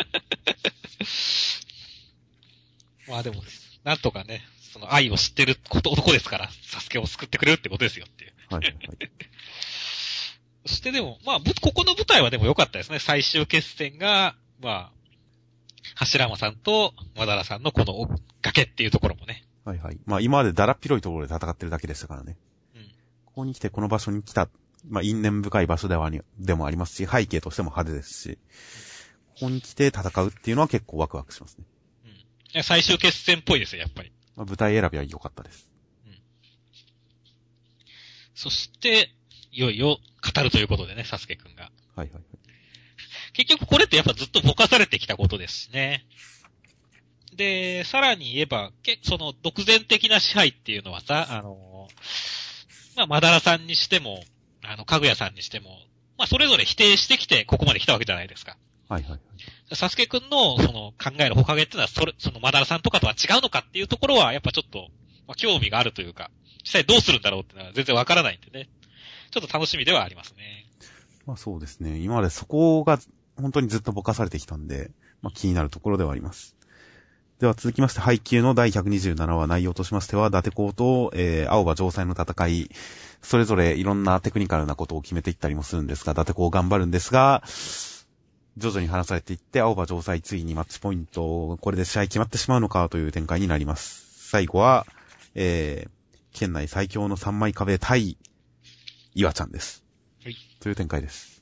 [3.06, 3.44] まあでも、
[3.84, 8.32] なんとかね、その愛を知ってること男ですから、サスケを救ってくれるってことですよっていう。
[8.48, 8.98] はいはいはい。
[10.64, 12.98] そしてでも、まあ、ぶここの舞台はでも良かったですね。
[12.98, 14.95] 最終決戦が、まあ、
[15.94, 18.08] 柱山さんと和田さんのこの
[18.42, 19.44] 崖っていうところもね。
[19.64, 19.98] はいはい。
[20.06, 22.36] まあ今までだらっ広いところで戦ってるだけでしたからね。
[22.74, 22.82] うん。
[23.24, 24.48] ここに来てこの場所に来た、
[24.88, 28.38] まあ因縁深い場所ではあり、でもありますし、背景としても派手ですし、
[29.34, 31.64] ここに来て戦うっていうのは結構ワクワクしますね。
[32.54, 32.62] うん。
[32.62, 34.12] 最終決戦っぽいですよ、やっぱり。
[34.36, 35.70] まあ、舞台選びは良かったです。
[38.36, 39.10] そして、
[39.50, 39.98] いよいよ
[40.34, 41.72] 語るということでね、サスケくんが。
[41.94, 42.22] はいはいはい。
[43.36, 46.06] 結局これってやっぱずっとぼかされてきたことですしね。
[47.34, 51.88] で、さらに言えば、けその独善的な支配っていうのはさ、あの、
[52.96, 54.24] まあ、マダラさんにしても、
[54.64, 55.68] あの、かぐやさんにしても、
[56.16, 58.56] まあ、それぞれ否定してきてここまで来たわけじゃないですか。
[58.88, 59.20] はいはいはい。
[59.76, 64.88] サスケくんの、その、考えるほかげっていうのは、それ、その、マダラさんとかとは違うのかっていうところは、やっぱちょっと、
[65.26, 66.30] まあ、興味があるというか、
[66.62, 68.68] 実際どうするんだろうっていうのは全然わからないんでね。
[69.30, 70.66] ちょっと楽しみではありますね。
[71.26, 71.98] まあそうですね。
[71.98, 72.98] 今までそこが
[73.36, 74.90] 本当にずっとぼかされてきたんで、
[75.22, 76.56] まあ気になるところではあります。
[77.38, 82.70] では続きまして、配給の第127話内容としましては、伊達公と、えー、青葉城西の戦い、
[83.20, 87.42] それぞれいろんなテクニカルなことを決めていったりもするんですが、伊達公頑張るんですが、
[88.56, 94.30] 徐々に話されていって、青葉城西ついにマッチポイント、これで試合決まってしまうのかという展開になります。
[94.30, 94.86] 最後は、
[95.34, 95.90] えー、
[96.32, 98.16] 県内最強の三枚壁対、
[99.14, 99.84] 岩ちゃんです。
[100.24, 100.36] はい。
[100.60, 101.35] という展開です。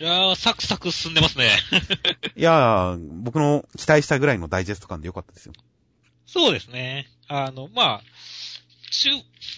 [0.00, 1.50] いやー、サクサク進んでますね。
[2.36, 5.52] いやー、僕の期待したぐらいのダイジェスト感でよかったですよ。
[6.26, 7.08] そうですね。
[7.28, 8.02] あの、まあ、
[8.90, 9.10] 注、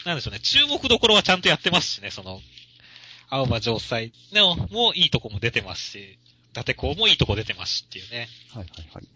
[0.04, 2.40] なんでしょうね、注目どころはちゃんとやってますしね、その、
[3.28, 6.18] 青葉城西のもいいとこも出てますし、
[6.50, 8.28] 伊達公もいいとこ出てますしっていうね。
[8.52, 9.08] はいはいはい。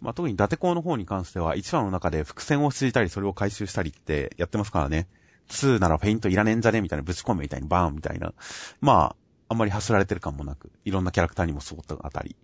[0.00, 5.08] まあ、特に伊達公の方に関しては、1話の中で伏線を敷いたり、それを回収したりってやってますからね。
[5.50, 8.32] 2ならフェイントいらねえんじゃねみたいな、ぶち込めみたいにバーンみたいな。
[8.80, 9.16] まあ、
[9.50, 12.36] あんまり走られてる感もなく、いろんなキャラクターにもそうあたり。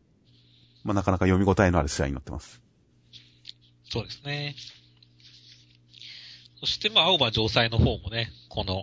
[0.83, 2.61] まあ、なかなか読み応えのある試合になってます。
[3.89, 4.57] そうですね。
[6.59, 8.83] そして、まあ、青葉城西の方もね、この、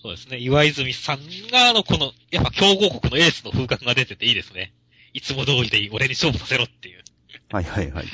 [0.00, 1.18] そうですね、岩泉さん
[1.50, 4.72] が、あの、この、やっぱ強豪国のエースの風格が出てていいですね。
[5.12, 7.02] いつも通りでいい、俺に勝負させろっていう。
[7.50, 8.06] はいはいはい。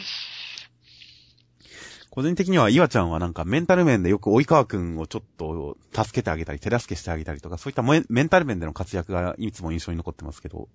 [2.16, 10.70] 個人的には、岩ちゃんはなんかメンタル面でよく及川くんをちょっと助けてあげたり、手助けしてあげたりとか、そういったメンタル面での活躍がいつも印象に残ってますけど、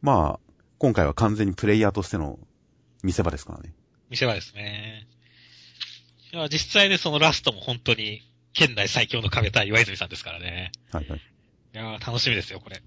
[0.00, 2.38] まあ、今回は完全にプレイヤーとしての
[3.02, 3.74] 見せ場ですからね。
[4.10, 5.08] 見せ場ですね。
[6.32, 10.70] いや、実際ね、そのラストも本当に、県内最強の壁対岩泉さんですからね。
[10.92, 11.18] はいはい。
[11.18, 11.22] い
[11.76, 12.80] やー楽しみですよ、これ。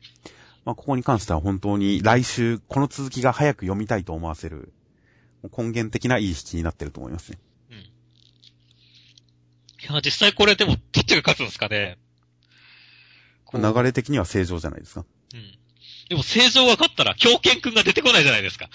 [0.63, 4.71] まあ、ここに関しては本当に来週、この続きが早く読みたいと思わせる、
[5.43, 7.39] 根源的ないい引きになってると思いますね。
[9.93, 11.97] や、実際これでも、どっちが勝つんですかね？
[13.53, 15.05] 流れ的には正常じゃないですか。
[15.33, 15.57] うん。
[16.09, 18.69] でも、正常が勝ったら、狂犬くんが出てこないじゃないですか。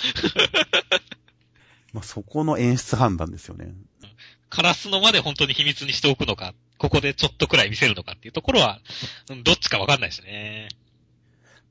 [1.93, 3.75] まあ、そこの演出判断ですよね。
[4.49, 8.81] カラスのまで本当に秘密にしておくのか、ここでちょっとくらい見せるのかっていうところは、
[9.31, 10.69] うんどっちかわかんないですね。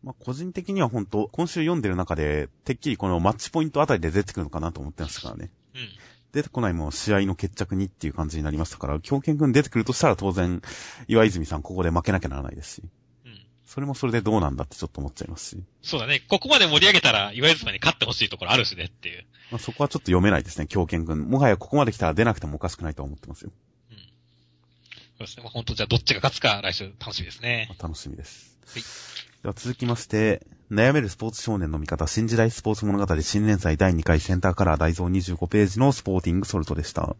[0.03, 5.51] まあ、個人的には本当、今週読んでる中で、てっきりこのマッチポイントあたりで出てくるのかなと思ってましたからね。
[5.75, 5.89] うん。
[6.33, 10.61] 出てこないもん試合の決着にっていう感じになりましたから、狂犬くん出てくるとしたら当然、
[11.07, 12.83] 岩泉さんここで負けなきゃならないですし、
[13.25, 13.45] うん。
[13.65, 16.21] それもそれでどうなんだってちょっと思っちゃいますし、そうだね。
[16.29, 19.25] ここまで盛り上げたら、岩泉に勝ってほしいところあるしねっていう。
[19.51, 21.29] まあ、そこはちょっと読めないですね、狂犬くん。
[21.29, 23.51] もはやここまで来たら出なくてもおかしくないとは思ってますよ。
[23.91, 23.97] うん。
[23.97, 25.43] そうですね。
[25.43, 27.75] まあ、本当じゃあどっちが勝つか来週楽しみですねま。
[27.77, 28.57] あ楽しみです。
[28.67, 37.15] はいでは続きまして、悩めるスポーツ少年の味方、新時代スポーツ物語新連載第2回センターカラー大蔵25ページのスポーティングソルトでした。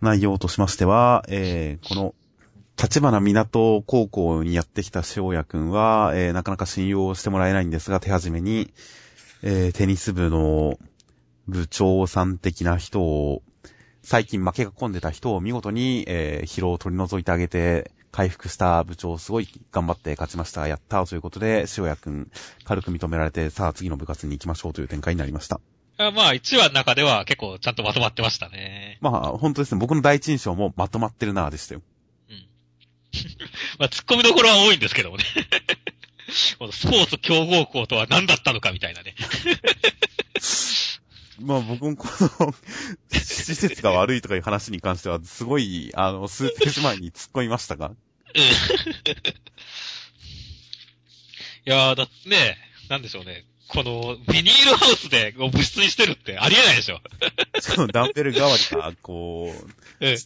[0.00, 2.14] 内容としましては、えー、この、
[2.76, 8.74] 立花港高校にやってきた塩谷くんは、えー、なかなか信用してもらえないんですが、手始めに、
[9.44, 10.80] えー、テニス部の
[11.46, 13.42] 部長さん的な人を、
[14.02, 20.68] 最近負けが込んでた人を見事に、えー、疲労を取り除いてあげて、回復した部長、すごい頑張って勝ちました。
[20.68, 22.30] やったーということで、塩谷くん、
[22.62, 25.60] 軽く認められて、さあ次の部活に行きましょうという展開になりました。
[25.98, 28.98] あまあ、1話の中では結構ちゃんとまとまってましたね。
[29.00, 29.80] まあ、本当ですね。
[29.80, 31.82] 僕の第一印象もまとまってるなーでしたよ。
[32.30, 32.36] うん。
[33.80, 35.24] まあ、突っ込みどころは多いんですけどもね。
[36.60, 39.16] このスポーツ強豪校とは何だったのかみたいなね。
[41.40, 42.06] まあ僕もこ
[42.40, 42.54] の、
[43.10, 47.88] 施設が悪いとかいう話に関しては、すごい、あの、数ページ前に突っ込みましたが。
[47.88, 47.96] うん。
[47.96, 47.96] い
[51.64, 53.46] やー、だってね、なんでしょうね。
[53.68, 57.00] この、ビニールハウスで物質にしてるってありえないでしょ。
[57.60, 59.52] しかもダンベル代わりが、こ
[60.00, 60.16] う、 うん。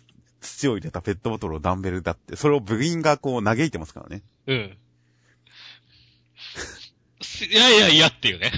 [0.41, 4.23] 土を入れたペットボトルをダンベルだって、それを部員がこう嘆いてますからね。
[4.47, 4.79] うん。
[7.51, 8.53] いやいやいやっていうね。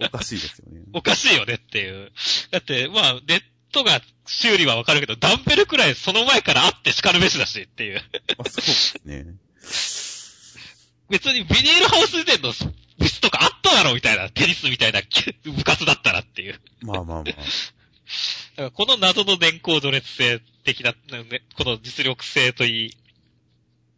[0.00, 0.82] おかしいですよね。
[0.92, 2.12] おかしいよねっていう。
[2.50, 8.00] だって、まあ、ネットが修理はわかるけど、ダンベルくらいその前からあって叱るべしだしっていう。
[8.38, 9.26] まあ、そうですね。
[11.08, 12.52] 別にビニールハウスでの
[12.98, 15.00] 物質とかあっただろうみたいな、テニスみたいな
[15.44, 16.60] 部活だったらっていう。
[16.82, 17.24] まあまあまあ。
[17.24, 17.32] か
[18.62, 22.96] らこの謎の年功序列性的な、ね、この実力性といい、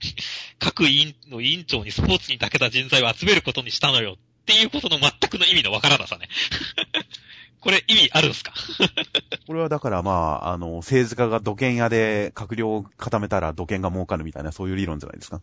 [0.58, 6.28] 各委員の委員長にスポーツに長けた人材を集めることにしたのよっていうことの全くの意味のわからなさね。
[7.60, 8.52] これ意味あるんすか？
[9.46, 10.12] これはだからま
[10.44, 15.42] あ、あの、政治家が土建屋で閣僚を固めたら土建が儲かるみたいなそういう理論じゃないですか？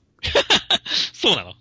[1.14, 1.54] そうなの？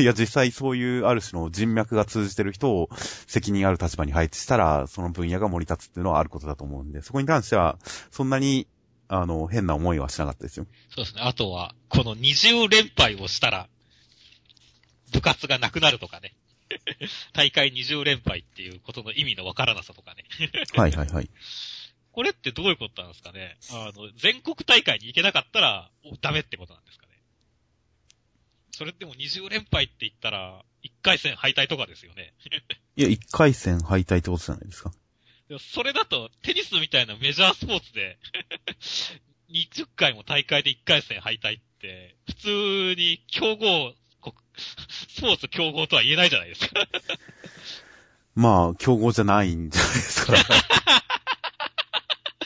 [0.00, 2.88] いや、実際そういうある種の人脈が通じてる人を
[3.28, 7.78] 責任ある立場に配置したら、その分野が盛り立つっていうのはあることだと思うんで、そこに関しては、
[8.10, 8.66] そんなに、
[9.12, 10.66] あの、変な思いはしなかったですよ。
[10.94, 11.22] そうですね。
[11.22, 13.68] あとは、この20連敗をしたら、
[15.12, 16.32] 部活がなくなるとかね。
[17.34, 20.24] 大会20連敗っていうことの意味のわからなさとかね。
[20.76, 21.28] はいはいはい。
[22.12, 27.20] これってどういうことなんですかねあの、全国大会に行けなかったら、ダメってことなんですかね
[28.70, 32.32] それってもう20連敗って言ったら、1回戦敗退とかですよね。
[32.94, 34.92] いや、1回戦敗退ってことじゃないですか。
[35.58, 38.18] それだと、テニスみたいなメジャースポーツで、
[39.50, 46.88] 20回も大会で1回戦敗退って、普通に競合国、スポーツ競合とは言えないじゃないですか。
[48.34, 50.34] まあ、競合じゃないんじゃないですか。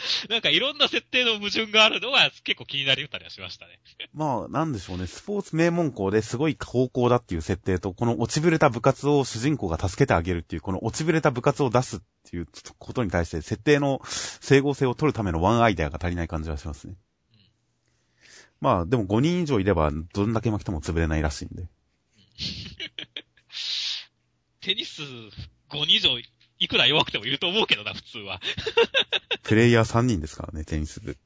[0.28, 3.80] なんかいろんな設定の矛盾があるのは結構気になりったりはしましたね。
[4.12, 5.06] まあ、なんでしょうね。
[5.06, 16.96] スポーツ名門校ですごい高校だっていう設定と、この落ちぶれた部活を主人公が助けてあげるっていう、この落ちぶれた部活を出すっていうことに対して、設定の整合性を取るためのワンアイデアが足りない感じはしますね。
[18.60, 21.68] まあ、でも5人以上いれば、どんだけ負けても潰れないらしいんで。
[24.60, 25.30] テニス5
[25.84, 26.18] 人以上
[26.58, 28.40] いくら弱くてもいると思うけどな、普通は。
[29.44, 31.16] プレイヤー3人ですからね、テニス部。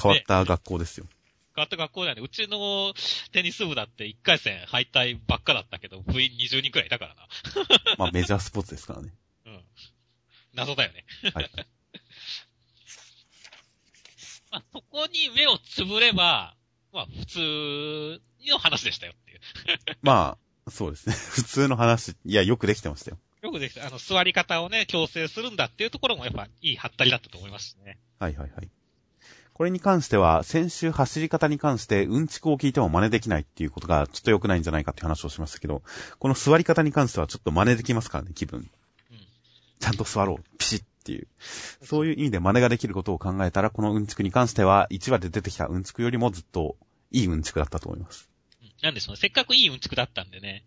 [0.00, 1.06] 変わった学校ですよ。
[1.54, 2.22] 変わった学校だよね。
[2.22, 2.94] うちの
[3.30, 7.28] テニス部だって1回戦敗退ばっかだったけど、部員20人くらいいたからな。
[7.98, 9.14] まあ、メジャースポーツですからね。
[9.46, 9.64] うん。
[10.54, 11.04] 謎だよね。
[11.32, 11.50] はい。
[14.50, 16.56] まあ、そこに目をつぶれば、
[16.92, 19.40] まあ、普通の話でしたよっていう。
[20.02, 21.14] まあ、そうですね。
[21.14, 23.18] 普通の話、いや、よくできてましたよ。
[23.54, 23.86] よくできた。
[23.86, 27.98] あの、座り方をね、強制するんだっていうところもやっぱいいハったりだったと思いますしね。
[28.18, 28.68] はいはいはい。
[29.52, 35.82] これに関しては、先週走り方に関して、うんちくを聞いても真似できないっていうことがちょっと良くないんじゃないかっていう話をしましたけど、
[36.18, 38.60] この座り方に関してはちょっと真似できますからね、気分。
[38.60, 39.18] うん。
[39.78, 40.44] ちゃんと座ろう。
[40.58, 41.28] ピシッっていう。
[41.84, 46.76] そういう意味で真似ができることを考えたら、このうんちくに関しては、1話で出てきたうんちくよりもずっと
[47.12, 48.28] いいうんちくだったと思います。
[48.60, 49.18] うんなんでしょうね。
[49.20, 50.64] せっかくいいうんちくだったんでね、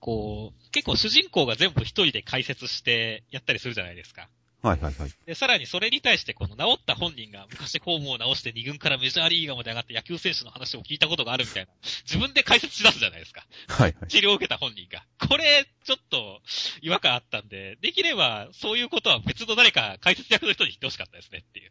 [0.00, 4.28] こう、結構主人公が全部一人で解説してやったりするじゃないですか。
[4.62, 5.10] はいはいはい。
[5.24, 11.70] で、さらにそれに対して、この治った本人が昔フォームを直して2軍からメジャーリーガーまで上がって野球選手の話を聞いたことがあるみたいな、
[12.04, 13.46] 自分で解説し出すじゃないですか。
[13.68, 14.08] はいはい。
[14.08, 15.02] 治療を受けた本人が。
[15.26, 16.40] これ、ちょっと
[16.82, 21.70] 違和感あったんで、できればそういうことは別の誰か解説役の人に言ってほしかったですねっていう。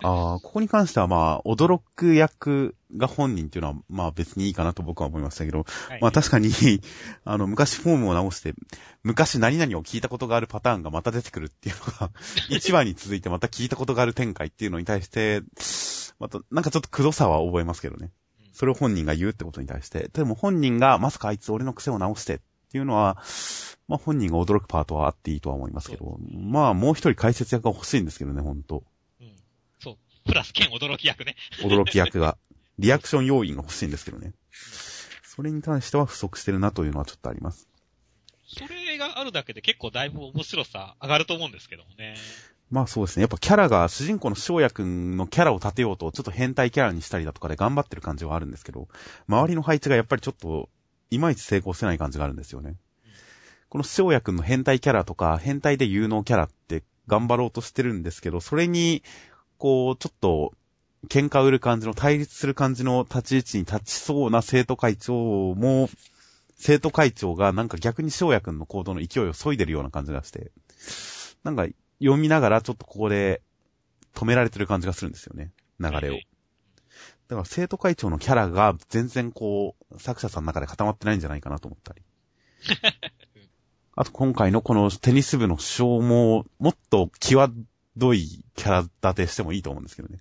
[0.04, 6.50] ああ、ここに関してはまあ、驚く役が本人っていうのは、まあ別にいいかなと僕は思いましたけど、はいまあ確かに、
[7.24, 8.54] あの、昔フォームを直して、
[9.02, 12.10] 昔何々を聞いたことがあるパターンがまた出てくるっていうのが、
[12.50, 15.42] 1話に続いてまた聞いたことがある展開っていうのに対して、
[16.18, 18.12] また、なんかちょっとくどさは覚えますけどね。
[18.52, 20.08] それを本人が言うってことに対して。
[20.14, 22.38] でも本人が、まさかあいつ俺の癖を直してっ
[22.70, 23.16] ていうのは、
[23.88, 28.82] まあ本人が驚くパートはあっていいとは思いますけど、まあもう一人解説役が欲しいんですけどね、本当
[29.20, 29.36] うん。
[29.80, 29.96] そう。
[30.24, 31.36] プラス兼驚き役ね。
[31.62, 32.36] 驚き役が。
[32.78, 34.34] リアクション要因が欲しいんですけどね。
[35.22, 37.68] それに関しては不足してるなというのはちょっとあります。
[38.46, 42.16] それがあるだけで結構だいぶ面白さ上がると思うんですけどもね。
[42.70, 43.22] まあそうですね。
[43.22, 48.88] やっぱキャラが、主人公の翔也くんのキャラを立てようと、ちょっと変態キャラにしたりだとかで頑張ってる感じはあるんですけど、
[49.28, 50.68] 周りの配置がやっぱりちょっと、
[51.10, 52.76] いまいち成功してない感じがあるんですよね。
[53.68, 59.02] この翔也くんの変態キャラとか、変態で有能キャラって頑張ろうとしてるんですけど、それに、
[59.58, 60.52] こう、ちょっと、
[61.08, 65.14] 喧嘩売る感じの、対立する感じの立ち位置に立ちそうな生徒会長
[65.54, 65.88] も、
[66.56, 70.52] 生徒会長がなんか逆に翔也くんの行動の勢いを削いでるような感じがして、
[71.44, 71.66] なんか
[72.00, 73.42] 読みながらちょっとここで
[74.14, 75.52] 止められてる感じがするんですよね。
[75.78, 76.18] 流れを。
[77.28, 82.02] だから生徒会長のキャラが全然こう、作者さんの中で固まってないんじゃないかなと思ったり。
[83.98, 87.50] あと今回のこのテニス部の主将も、もっと際
[87.96, 90.20] どいキャラ立てしてもいいと思うんですけどね。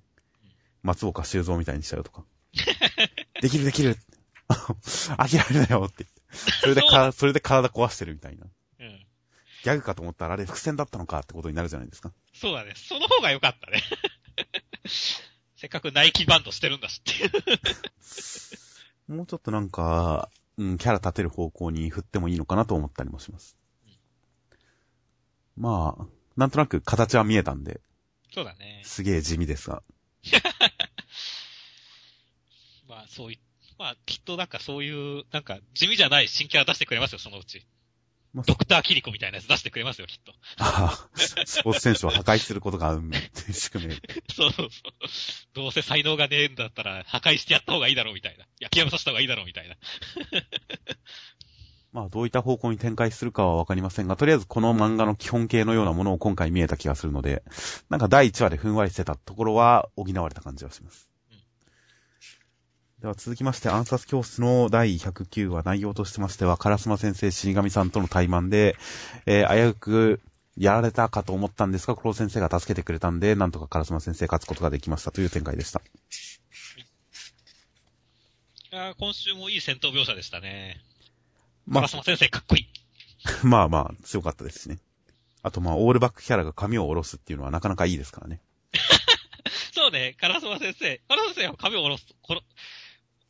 [0.82, 2.24] 松岡修造みたいにしちゃうとか。
[3.42, 3.98] できるできる
[5.18, 6.52] 諦めるなよって言って。
[6.62, 8.46] それでか、それで体壊してるみたいな。
[8.80, 9.06] うん。
[9.64, 12.14] ギャグかと思ったらあれ伏線だったのかってことになるじゃないですか。
[12.34, 12.74] そうだね。
[12.76, 13.84] その方が良かったね。
[15.56, 17.12] せっかくナイキバンドしてるんだしって
[19.12, 19.16] いう。
[19.16, 23.58] もうちょっとなんか、うん、キャラ立てる方向に振ってもいいのかなと思ったりもします。
[25.58, 27.80] まあ、なんとなく形は見えたんで、
[28.34, 28.82] そうだね。
[28.84, 29.82] すげえ地味ですが。
[32.90, 33.40] まあ、そうい、
[33.78, 37.66] まあ、きっとなんかそういう、なんか地味じゃない新キャラ出してくれますよ、そのうち。
[38.36, 40.34] まあドクターキリコみたいなやつ出してくれますよ、きっと。
[40.60, 43.96] ああ、スポーツ選手を破壊することが運命っていう宿命。
[44.30, 44.92] そ うそうそう。
[45.54, 48.46] どうせ才能がねえんだったら破壊してやった方がいいだろうみたいな。
[48.60, 49.78] 焼き山させた方がいいだろうみたいな。
[51.94, 57.42] まあ、どういった方向に展開するかはわかりませんが、とりあえずこの漫画の基本形のようなものを今回見えた気がするので、
[57.90, 61.15] なんか第1話でふんわりしてたところは補われた感じはします。
[63.00, 68.78] うんでは続きまして、暗殺教室の第109話内容としてましては、烏丸先生、死神さんとの対マンで、
[69.26, 70.22] えー、危うく
[70.58, 75.82] やられたかと思ったんですが、黒先生が助けてくれたんで、なんとか烏丸先生勝つことができましたという展開でした。
[78.72, 80.82] いやー今週もいい戦闘描写でしたね。
[81.68, 82.68] ままあ、先生かっこいい。
[83.44, 84.80] まあまあ、強かったですしね。
[85.42, 88.42] あとまあ、オールバックキャラが髪を下ろすっていうのはなかなかいいですからね。
[89.74, 91.02] そうね、カラスマ先生。
[91.08, 92.42] カラスマ先生は髪を下ろす、ころ、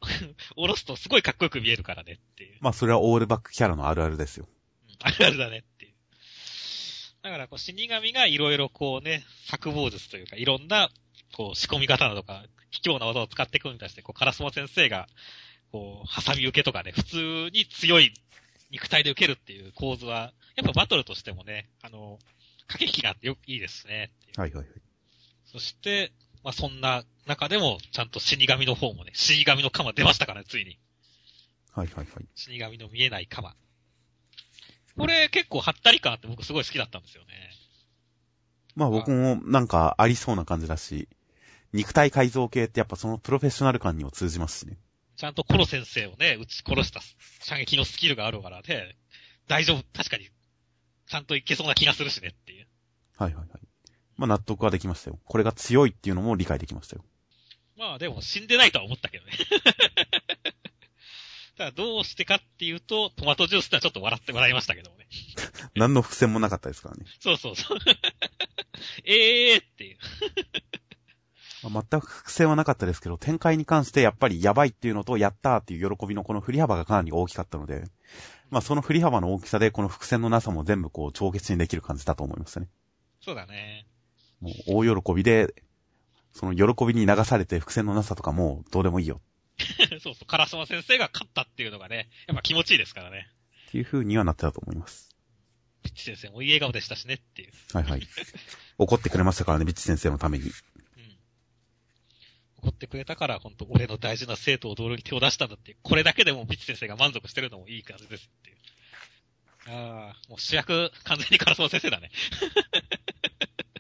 [0.55, 2.57] 下ろすとすごいかっこよく見えるからねっていう。
[2.61, 4.47] まあ、それはオールバックキャラのあるあるですよ。
[4.47, 5.93] うんあるあるだねっていう。
[7.21, 10.89] だから、こう、死神がいろいろこうね、作望術というか、いろんな、
[11.33, 15.07] こう、仕込み方とか、卑怯な技を使っていくに対して、こう、カラスマ先生が、
[15.71, 18.13] こう、ハサミ受けとかね、普通に強い
[18.69, 22.19] 肉体で受けるっていう構図は、やっぱバトルとしてもね、あの、
[22.67, 24.11] 駆け引きがあってよくいいですね。
[24.37, 24.81] はいはいはい。
[25.45, 26.11] そして、
[26.45, 30.77] まあ、そんな中でも、ちゃんと死神の方もね、死神の鎌出ましたからね、ついに。
[31.73, 32.25] はいはいはい。
[32.35, 33.55] 死神の見えない鎌。
[34.95, 37.33] これ結構ハったり感あって僕すごい好きだったんですよね。
[38.75, 41.09] まあ僕もなんかありそうな感じだし、
[41.73, 44.77] 肉体改造系ってやっぱそのプロフェッショナル感にも通じますしね。
[45.17, 47.01] ちゃんとコロ先生をね、撃ち殺した
[47.41, 48.95] 射撃のスキルがあるからね、
[49.47, 50.29] 大丈夫、確かに、
[51.07, 52.67] ちゃんといけそうな気がするしねっていう。
[53.17, 53.74] はいはいはい。
[54.17, 55.19] まあ納得はできましたよ。
[55.25, 57.03] これが強いっていうのも理解できましたよ。
[57.77, 59.33] まあでも死んでないとは思ったけどね。
[61.57, 65.07] ただどうしてかっていうと、トマトジュースってのはちょっと笑って笑いましたけどもね。
[65.75, 67.05] 何の伏線もなかったですからね。
[67.19, 67.77] そうそうそう。
[69.05, 69.97] え えーっていう。
[71.69, 77.85] まあ、全く伏線はなかったですけど、展開に関してやっぱりやばいっていうのと、やったーっていう喜びのこの振り幅がかなり大きかったので、
[78.49, 82.67] まあその振り幅の大きさでこの伏線のなさも全部こう超決にできる感じだと思いましたね。
[83.21, 83.87] そうだね。
[84.45, 85.55] もう大喜びで、
[86.31, 89.21] その喜びに流されて伏線のなさとかもうどうでもいいよ
[90.03, 93.27] そうそう、カラスマ先生が勝ったっていうのがね、やっぱ気持ちいいですからね。
[93.69, 95.15] っていう風にはなってたと思います。
[95.81, 97.51] ピッチ先生もいい笑顔でしたしねっていう。
[97.73, 98.01] はいはい。
[98.77, 100.45] 怒ってくれましたからね、ビッチ先生のために。
[100.45, 100.51] うん。
[102.57, 105.77] 怒ってくれたから、本当俺の大事な生徒を道路に手を出したんだっていう。
[105.81, 108.57] これだけでもピッチ先生が満足してるのもいい感じですっていう。
[109.67, 112.11] ああ、もう主役、完全にカラスマ先生だね。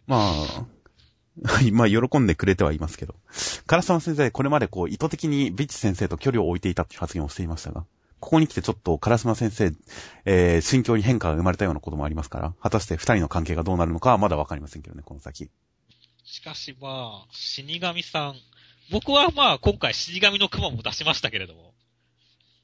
[0.07, 0.65] まあ、
[1.71, 3.15] まあ、喜んでくれてはいますけど。
[3.65, 7.85] カラスマ先生、これまでこう、意図的にビッチ先生と距離を置いていたっていう発言をしていましたが、
[8.21, 9.73] ここに来てちょっとカラスマ先生、
[10.23, 15.49] えー、心境に変化が生まれたようなこともありますから、果たして二人の関係がどうなるのかはまだわかりませんけどね、この先。
[16.23, 18.35] しかしまあ、死神さん。
[18.91, 21.73] 僕はまあ、今回死神の雲も出しましたけれども、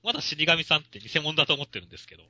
[0.04, 2.24] まだ死神さんって偽物だと思ってるんですけど、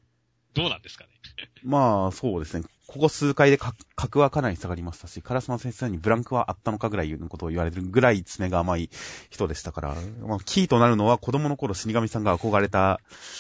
[0.54, 1.10] どうなんですかね。
[1.64, 2.66] まあ、そうですね。
[2.92, 3.58] ここ数回で
[3.96, 8.90] 格はかなり下がりましたし、カラスマ先生にブランクはあったのかぐらいのことを言われるぐらい爪が甘い
[9.30, 9.96] 人でしたから、
[10.28, 13.00] まあ、キーとなるのは子供の頃死神さんが憧れた、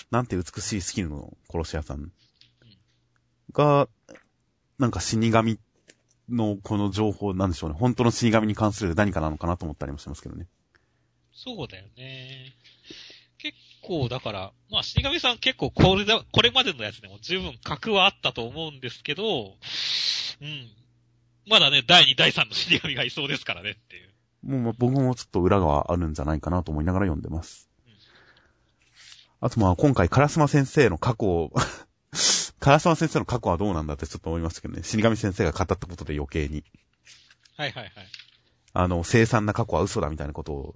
[0.09, 2.13] なんて美しいスキルの殺し屋さん
[3.51, 3.89] が、
[4.79, 5.59] なんか死神
[6.29, 7.75] のこの情報なんでしょうね。
[7.77, 10.47] 本当の死神に関する何かなのかなと思ったりもしますけどね。
[11.33, 12.53] そうだよね。
[13.91, 19.55] 結構、だから、まあ、死神さん結構これだ、これまでのやつでも十分格はあったと思うんですけど、
[20.41, 20.69] うん。
[21.49, 24.11] まだね、第2、第3の死神がいそうですからねっていう。
[24.43, 27.69] もうまあ僕もちょっと裏があるんじゃないかなと思いながら読んでます。
[29.41, 31.51] あとまあ今回カラスマ先生の過去を、
[32.59, 34.83] カラスマ先生の過去はどうなんだってちょっと思いましたけどね。
[34.83, 36.63] 死神先生が語ったことで余計に。
[37.57, 37.91] はいはいはい。
[38.73, 40.75] あの、凄惨な過去は嘘だみたいなことを、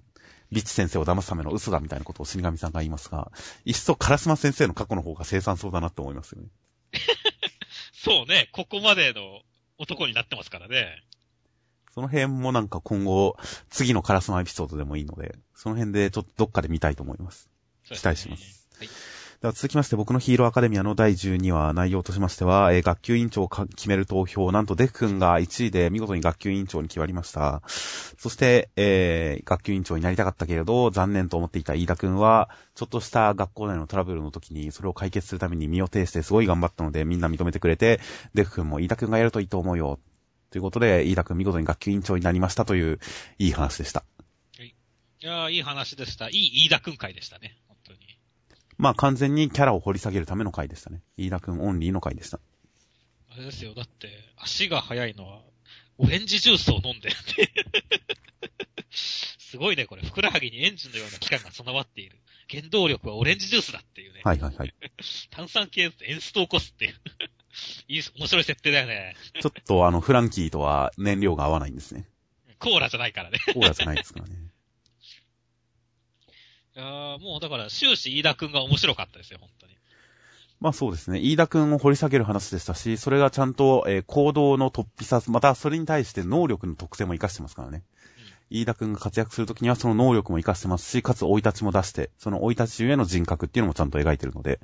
[0.55, 3.29] ビッチ先生を騙すための嘘だみたいなことを死神さんが言いますが、
[3.65, 6.47] いっそカラスマ先生の過去の方が凄惨そうだなって思いますよね。
[7.93, 9.41] そうね、ここまでの
[9.77, 11.03] 男になってますからね。
[11.93, 13.35] その辺もなんか今後、
[13.69, 17.49] 次のカラスマエピソードでもいいので、その辺でちょっとどっかで見たいと思います。
[17.83, 18.69] すね期待します。
[18.79, 18.89] はい。
[19.45, 27.61] では続きまして僕のヒーローアカデミアの第12話内容としましては、えー学級委員長を決める投票、なんとデク君が1位で見事に学級委員長に決まりました。
[27.67, 37.99] そして、えー学級委員長になりたかったけれど、残念と思っていた飯田君は、ちょっとした学校内のトラブルの時にそれを解決するために身を挺してすごい頑張ったので、みんな認めてくれて、
[38.33, 39.99] デク君も飯田君がやるといいと思うよ。
[40.49, 42.97] ということで、飯田君見事に学級委員長になりましたという、
[43.37, 44.05] いい話でした。
[45.21, 46.29] いやーいい話でした。
[46.29, 47.55] いい飯田くん会でしたね。
[48.77, 51.01] まあ完全にキャラを掘り下げるための回でしたね。
[51.17, 52.39] 飯田君オンリーの回でした。
[53.31, 53.73] あれですよ。
[53.73, 55.41] だって、足が速いのは、
[55.97, 57.51] オレンジジュースを飲んでるって。
[58.91, 60.01] すごいね、これ。
[60.01, 62.17] ふくらはぎにエンジンのような器官が備わっている。
[62.49, 64.21] 原動力はオレンジジュースだっていうね。
[64.23, 64.73] はいはいはい。
[65.31, 66.95] 炭酸系ってエンストを起こすっていう。
[67.87, 69.15] いい、面白い設定だよね。
[69.41, 72.07] ちょっとあの、フランキーとは燃料が合わないんですね。
[72.59, 73.39] コーラじゃないからね。
[73.53, 74.35] コーラじゃないですからね。
[76.75, 79.73] いやーもうだから終始飯田くんが面白かったですよ、本当に。
[80.59, 81.19] まあそうですね。
[81.19, 87.83] 飯田くんを掘り下げる話でしたし、それがちゃんと、えー行動の突飛さ、またそれに対して能力の特性も活かしてますからね。
[88.49, 94.59] 飯田くんが活躍するときにはその能力も活かしてますし、かつ生い立ちも出して、その生い立ちゆえの人格っていうのもちゃんと描いてるので、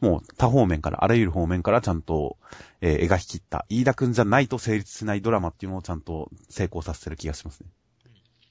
[0.00, 2.36] もう多方面から、あらゆる方面からちゃんと、
[2.80, 7.68] えー描き切った、飯田くんじゃないと成立しないドラマっていうのをちゃんと成功させてる気がしますね。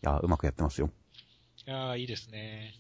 [0.04, 0.90] いやー、うまくやってますよ。
[1.66, 2.74] いやーいいですね。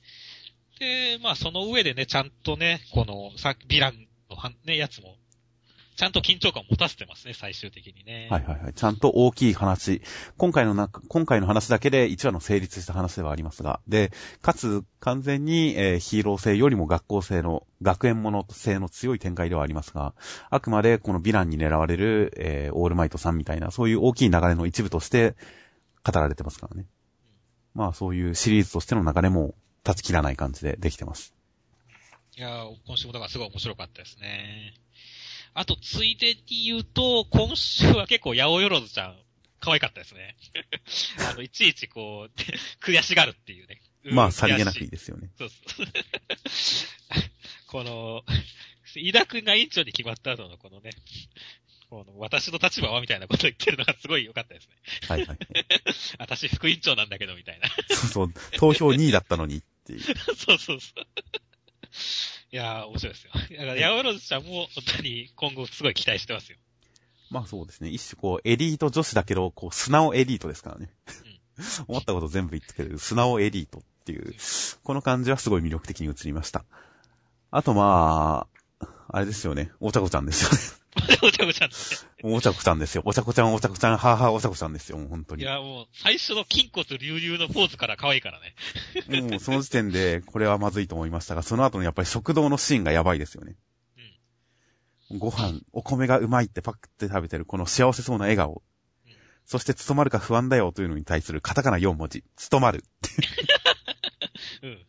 [0.79, 5.15] で、まあその上でね、ちゃんとね、この、さヴィランのはんね、やつも、
[5.95, 8.27] ちゃんと緊張感を持たせてますね、最終的にね。
[8.31, 8.73] はいはいはい。
[8.73, 10.01] ちゃんと大きい話。
[10.37, 14.11] 今回の中、今回の話だけで1話の成立した話ではありますが、で、
[14.41, 20.15] かつ完全に、えーヒーロー性よりも学校性の、学園もの性の強い展開ではありますが、
[20.49, 25.35] あくまでこのヴィランに狙われる、えーオールマイトさんみたいな、そういう大きい流れの一部として
[26.03, 26.87] 語られてますからね。
[27.75, 29.53] まあそういうシリーズとしての流れも
[29.83, 31.33] 断ち切らない感じでできてます。
[32.35, 34.73] いやー今週もだからすごい面白かったですね。
[35.53, 39.15] あと、ついでに言うと、今週は結構、八百万ちゃん、
[39.59, 40.35] 可愛かったですね。
[41.31, 42.39] あの、いちいちこう、
[42.83, 43.81] 悔しがるっていうね。
[44.03, 45.29] まあ、うんさりげなくいいですよね。
[45.37, 45.87] そうそう。
[47.67, 48.23] この、
[48.95, 50.91] 飯田くんが委員長に決まった後のこのね、
[51.89, 54.75] この私の立場はみたいなこと言ってるのがすごい良かったですね。
[55.07, 55.37] はいはい。
[56.17, 57.69] 私副委員長なんだけどみたいな。
[57.89, 59.99] そうそう、投票2位だったのにっていう。
[60.35, 61.05] そうそうそう。
[62.51, 63.31] いやー、面白いですよ。
[63.33, 66.57] だから、ヤオロズちゃんも本当に今後すごい期待してますよ。
[67.29, 67.89] まあそうですね。
[67.89, 70.91] 一種こう、エリート女子だけど、こう、素直エリートですからね。
[71.87, 74.35] 思ったこと全部言ってくれる、素直エリートっていう、
[74.83, 76.65] この感じはすごい魅力的に映りました。
[77.51, 78.47] あとま
[78.79, 79.71] あ、あれですよね。
[79.79, 80.82] お茶子ちゃんですよね。
[81.23, 81.75] おちゃこちゃんね。
[82.23, 83.01] お茶子ちゃんですよ。
[83.05, 84.97] お茶子ちゃん、お茶子ちゃん、はぁはぁお茶子ちゃんですよ。
[84.97, 85.43] もう本当に。
[85.43, 89.21] いや、もう、最初の筋骨隆々のポーズから可愛いからね。
[89.21, 93.55] もうその時点で、これはまずいと思いましたが、その後のやっぱり食堂のシーンがやばいですよね。
[95.17, 98.51] ご飯、お米がうまいってパックって食べてる、この幸せそうな笑顔。
[98.51, 98.61] うん
[99.45, 102.23] そして、務まるか不安だよというのに対するカタカナ4文字。
[102.37, 102.81] 務まる。
[104.63, 104.85] うん。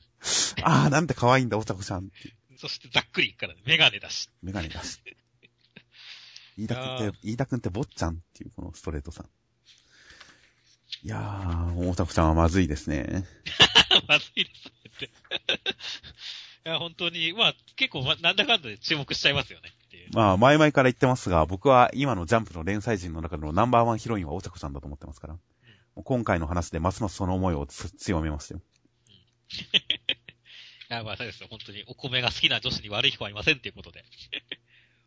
[0.63, 2.35] ああ、なんて可愛いんだ、お茶子ちゃんって。
[2.57, 4.31] そしてざっくりいくからね、メガネだし。
[4.43, 5.01] メガネだし。
[6.57, 9.27] 飯田くんあって、飯田くんって坊ちゃんっていうこのストレートさん。
[11.03, 13.27] いやー、お茶子ちゃんはまずいですね。
[14.09, 15.11] まずいですねって。
[16.67, 20.11] いや、本当に、まあ、結構、ま、なんだかんだで注目しちゃいますよねっていう。
[20.13, 25.35] まあ、前々から言ってますが、僕は今のジャンプの連載陣の中でのナンバーワンヒロインはお茶子ちゃんだと思ってますから。
[25.35, 25.41] も
[26.01, 28.63] う今回の話でますますその思いをつ強めましたよ。
[30.91, 31.49] いや、まあ、そうですよ。
[31.51, 34.05] 本当に、お米が好きな女子に悪い子はいませんっていうことで。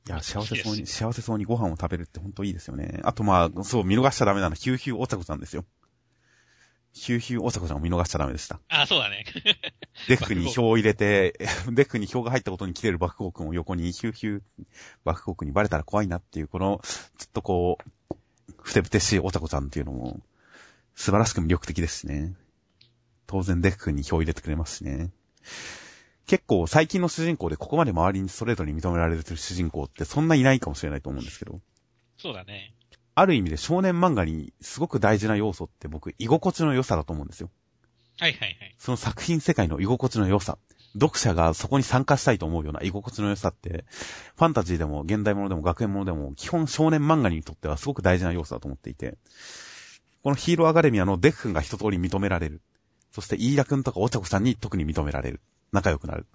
[0.07, 3.01] いや、幸せそうに、幸せそうにご飯を食べるって本当いいですよね。
[3.03, 5.65] あとまあ、そう、見逃しちゃダメなのは、ヒューヒューお茶子ちゃんですよ。
[6.93, 8.59] ヒューヒューお茶子ちゃんを見逃しちゃダメでした。
[8.69, 9.25] あ、そうだね。
[10.07, 11.33] デックに票を入れて、
[11.69, 14.41] デックに票が入ったことに来てる爆豪君を横にヒューヒュー
[15.03, 16.81] 爆豪君にバレたら怖いなっていう、この、
[17.17, 17.77] ちょっとこ
[18.09, 18.15] う、
[18.61, 20.21] ふてぶてしいお茶子ちゃんっていうのも、
[20.95, 22.33] 素晴らしく魅力的ですしね。
[23.27, 25.11] 当然デック君に票を入れてくれますしね。
[26.27, 31.61] 結構最近の主人公でここまで周りにストレートに認められてる主人公ってそんないないかもしれないと思うんですけど。
[32.17, 32.73] そうだね。
[33.15, 37.49] ある意味で少年漫画にすごく大事な要素って僕、居心地の良さだと思うんですよ。
[38.19, 38.75] はいはいはい。
[38.77, 40.57] その作品世界の居心地の良さ。
[40.99, 43.85] 読者がそこに参加したいと思うような居心地の良さって、
[44.35, 49.17] ファンタジーでも現代ものでも学園ものでも、基本少年漫画にとってはすごく大事な要素だと思っていて、
[50.23, 52.61] このヒーローアカデミアのデフ君が一通り認められる。
[53.11, 55.41] そして飯田君とかお茶子さんに特に認められる。
[55.77, 56.25] 仲良くなる。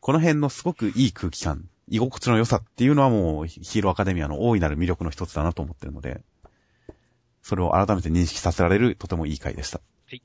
[0.00, 6.22] この辺のすごくいい空気感、居心地の良さっていうのはもうヒーローアカデミアの大いなる魅力の一つだなと思ってるので、
[7.42, 9.80] それを改めて認識させられるとてもいい回でした。
[10.08, 10.22] はい。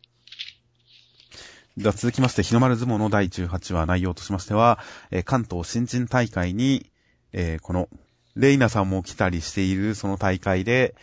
[1.77, 4.79] では続きまして、日の丸相撲の第18話内容としましては、
[5.11, 6.91] えー、関東新人大会に、
[7.33, 7.89] えー、この、
[8.35, 10.95] レイナさんも来たりしているその大会で、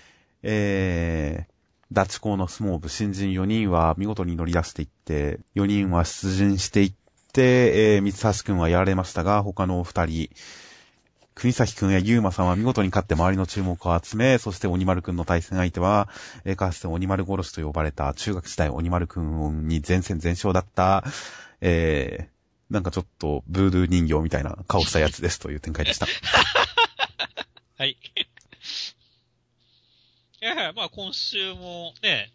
[0.43, 1.55] えー、
[1.93, 7.04] ダチ校の相撲部新人4人は見事に乗り出していって、4人は出陣していって、
[7.43, 10.31] えー、三橋くんはやられましたが、他の2人、
[11.35, 16.09] 国崎くんやゆうまさんは見事に勝って周りの注目を集め、そして鬼丸くんの対戦相手は、
[16.45, 21.05] えー、かつて鬼丸殺しと呼ばれた中学時代鬼丸くんに全戦全勝だった、
[21.61, 26.07] えー、なんかちょっとブードゥー人形みたいな顔したやつですという展開でした。
[27.79, 27.91] はい。
[30.41, 32.31] いや、まあ今週もね、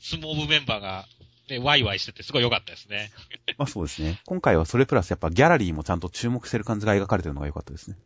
[0.00, 1.06] 相撲部メンバーが
[1.50, 3.10] ね、ワイワイしててすごい良かったですね。
[3.58, 4.20] まあそうですね。
[4.26, 7.96] 今回はそれプラスやっぱギャラリーもちゃんと注目してる感じが描かれてるのが良かったですね。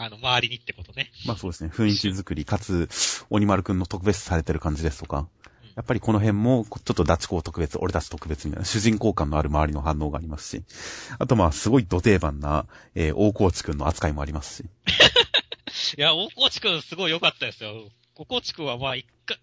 [0.00, 1.10] あの、周りにってことね。
[1.26, 1.70] まあそうですね。
[1.74, 2.88] 雰囲気作り、かつ、
[3.30, 5.28] 鬼丸くんの特別されてる感じですとか。
[5.74, 10.64] やっぱりこの辺も、ちょっとダチ公特別、俺たち特別みたいな、主人公感のある周りの反応がありますし。
[11.18, 14.66] あとまあ、すごい土定番な、えー、大河内くんの扱いもありますし。
[15.98, 17.90] いや、大河内くんすごい良かったですよ。
[18.18, 19.36] 大河内くんはまあ、一か、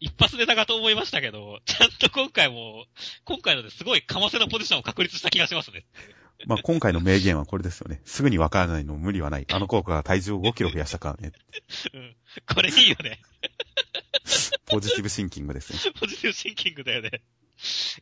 [0.00, 2.86] 一発ネタかと思いましたけど、ちゃんと今回も、
[3.24, 5.84] 今回のですごいかませのポジションを確立した気がしますね。
[6.46, 8.00] まあ今回の名言はこれですよね。
[8.06, 9.46] すぐにわからないの無理はない。
[9.52, 11.32] あの効果が体重を5キロ増やしたからね。
[11.92, 12.16] うん。
[12.52, 13.20] これいいよね。
[14.66, 15.92] ポジティブシンキングですね。
[16.00, 17.10] ポジティブシンキングだよね。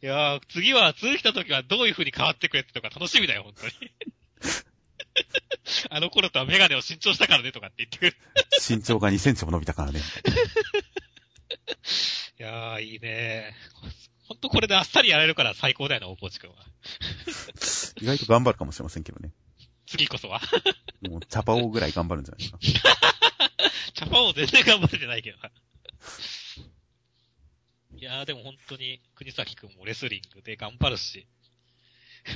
[0.00, 3.72] いやー、次は、次来た時はどういう風に変わってくれってとか楽しみだよ、本当に。
[5.90, 8.16] あの頃とはメガネを新調したからねとかって言ってくる。
[8.66, 10.00] 身長が2センチも伸びたからね。
[12.38, 13.54] いやー、いいね
[14.26, 16.56] ほんとこれであっさりやれるから最高だよな、大河内くんは。
[18.00, 19.32] 意外と頑張るかもしれませんけどね。
[19.86, 20.40] 次こそは。
[21.02, 22.58] もう、チャパオぐらい頑張るんじゃないですか。
[23.92, 25.50] チャパオ全然頑張れてないけどな。
[27.96, 31.26] いやーでも本当に、国崎くんもレスリングで頑張るし、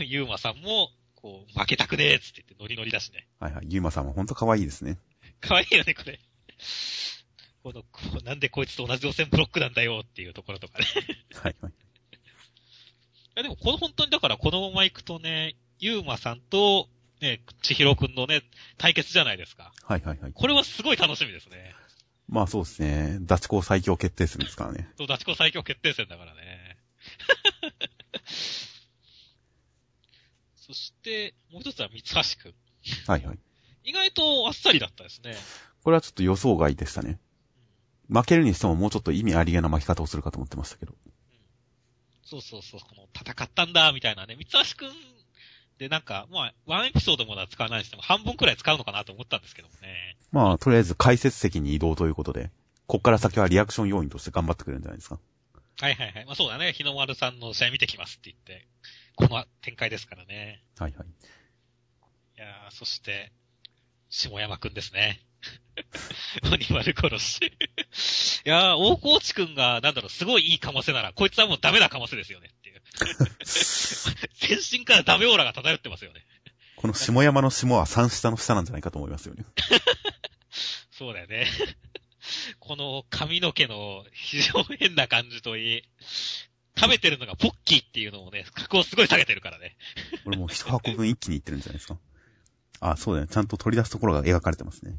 [0.00, 0.90] ゆうまさんも、
[1.24, 3.26] こう、負けたくねえっつって言ってノリノリだしね。
[3.40, 3.66] はいはい。
[3.70, 4.98] ゆうまさんは本当可愛いですね。
[5.40, 6.20] 可愛いよね、これ。
[7.62, 7.88] この、こ
[8.20, 10.84] うなんでこいつと同じ路線ブロックなんだよっていうところとかね。
[11.32, 11.72] はいはい。
[11.72, 11.76] い
[13.36, 16.90] やでも、この本当にだからこのまま行くとね、ゆうまさんと、
[17.22, 18.42] ね、ちひろくんのね、
[18.76, 19.72] 対決じゃないですか。
[19.82, 20.32] はいはいはい。
[20.34, 21.74] これはすごい楽しみですね。
[22.28, 23.16] まあそうですね。
[23.22, 24.90] ダチコ最強決定戦ですからね。
[24.98, 26.76] そう、ダチコ最強決定戦だからね。
[30.66, 32.54] そして、もう一つは三橋くん。
[33.06, 33.38] はいはい。
[33.84, 35.34] 意外とあっさりだったですね。
[35.82, 37.18] これはちょっと予想外でしたね。
[38.08, 40.92] 負けるにしてももうちょっと意味ありげな負け方をするかと思ってましたけど。
[40.92, 41.12] うん、
[42.24, 44.36] そうそうそう、この戦ったんだ、みたいなね。
[44.36, 44.92] 三橋くん
[45.78, 50.16] でなんか、まあ、ワンエピソードもは使わないにしても半分くらい使うのかなと思ったんですけどもね。
[50.32, 52.50] まあ、とりあえず解説席に移動ということで、
[52.86, 55.18] こっから先はリアクション要員として頑張ってくれるんじゃないですか。
[55.80, 56.24] はいはいはい。
[56.24, 56.72] まあそうだね。
[56.72, 58.66] 日の丸さんの試合見てきますって言って、
[59.16, 60.62] この展開ですからね。
[60.78, 61.06] はいはい。
[61.06, 63.32] いやー、そして、
[64.08, 65.20] 下山くんですね。
[66.52, 67.40] 鬼丸殺し。
[68.46, 72.82] いやー、大河内くんが、なんだろう、すごいいいかませなら、こいつはもうダメなかませですよねっていう。
[74.34, 76.24] 全身からダメオーラが漂ってますよね。
[76.76, 79.44] この下山の下は三下の下なんじゃないかと思いますよね。
[80.90, 81.46] そうだよね。
[82.58, 85.82] この髪の毛の非常に変な感じといい、
[86.76, 89.76] 食べてるのがポッキーっていうのもね、格をすごい下げてるからね。
[90.24, 91.98] これもう一箱分一気にいってるんじゃないですか。
[92.80, 93.32] あ、そうだよね。
[93.32, 94.92] ちゃんと取り出すところが描かれてますね。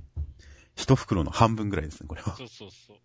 [0.75, 2.35] 一袋の半分ぐらいですね、これは。
[2.35, 2.97] そうそうそう。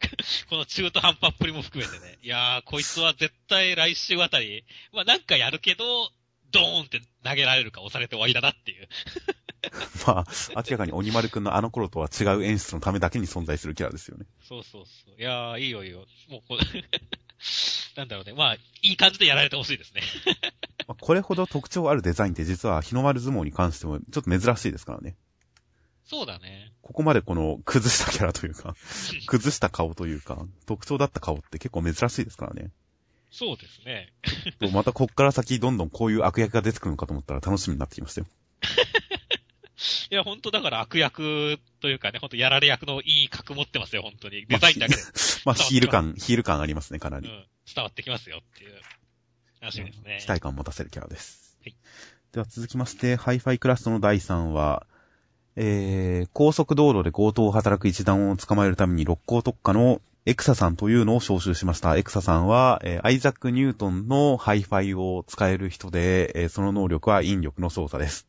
[0.50, 2.18] この中途半端っぷりも含めてね。
[2.22, 6.10] いやー、こいつは絶対来週あたり、まあなんかやるけど、
[6.50, 8.88] ドーンって投げられるか押されて終わりだなっていう。
[10.06, 10.24] まあ、
[10.56, 14.26] 明らかに鬼丸くんのあの頃とは違う演出のためだけに存在するキャラですよね。
[14.42, 15.20] そうそうそう。
[15.20, 16.06] いやー、いいよいいよ。
[16.28, 16.58] もうこ
[17.96, 18.32] なんだろうね。
[18.32, 20.02] まあ、いい感じでやられてほしいですね。
[20.88, 25.16] まあこれほど特徴あるデザインって実は日の丸相撲に関してもちょっと珍しいですからね。
[26.04, 26.72] そうだね。
[26.82, 28.76] ここまでこの崩したキャラというか、
[29.26, 32.70] 崩した顔というか、特徴だった顔って結構珍しいですからね。
[33.30, 34.12] そうですね。
[34.72, 38.26] またこっから先どんどんこういう悪役が出てくるのかと思ったら楽しみになってきましたよ。
[40.10, 44.46] いや、ほんとだから悪役というかね、ほんとやられ役のいい格持ってますよ、本当に。
[44.46, 45.02] デザインだけで。
[45.44, 47.28] まあ、ヒール感、ヒール感ありますね、かなり。
[47.28, 47.46] うん。
[47.72, 48.74] 伝わってきますよっていう。
[49.60, 50.18] 楽しみですね。
[50.20, 51.56] 期待感を持たせるキャラです。
[51.62, 51.76] はい。
[52.32, 54.86] では続きまして、ハイファイクラスタの第3話、
[55.56, 61.96] えー、高速道路で強盗を働く一団を捕まえるために六甲特化のエクサさんというのを招集しました。
[61.96, 68.26] エクサさんは、えー、アイザック・ニュートンのハイファイを使える人で、えー、その能力は引力の操作です。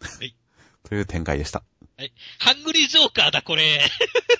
[0.00, 0.36] はい。
[0.88, 1.62] という展開でした。
[1.98, 2.12] はい。
[2.38, 3.80] ハングリージョーカーだ、これ。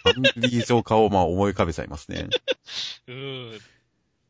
[0.05, 2.29] ハングリージョーカーをまあ思い浮かべちゃいますね。
[3.09, 3.61] うん。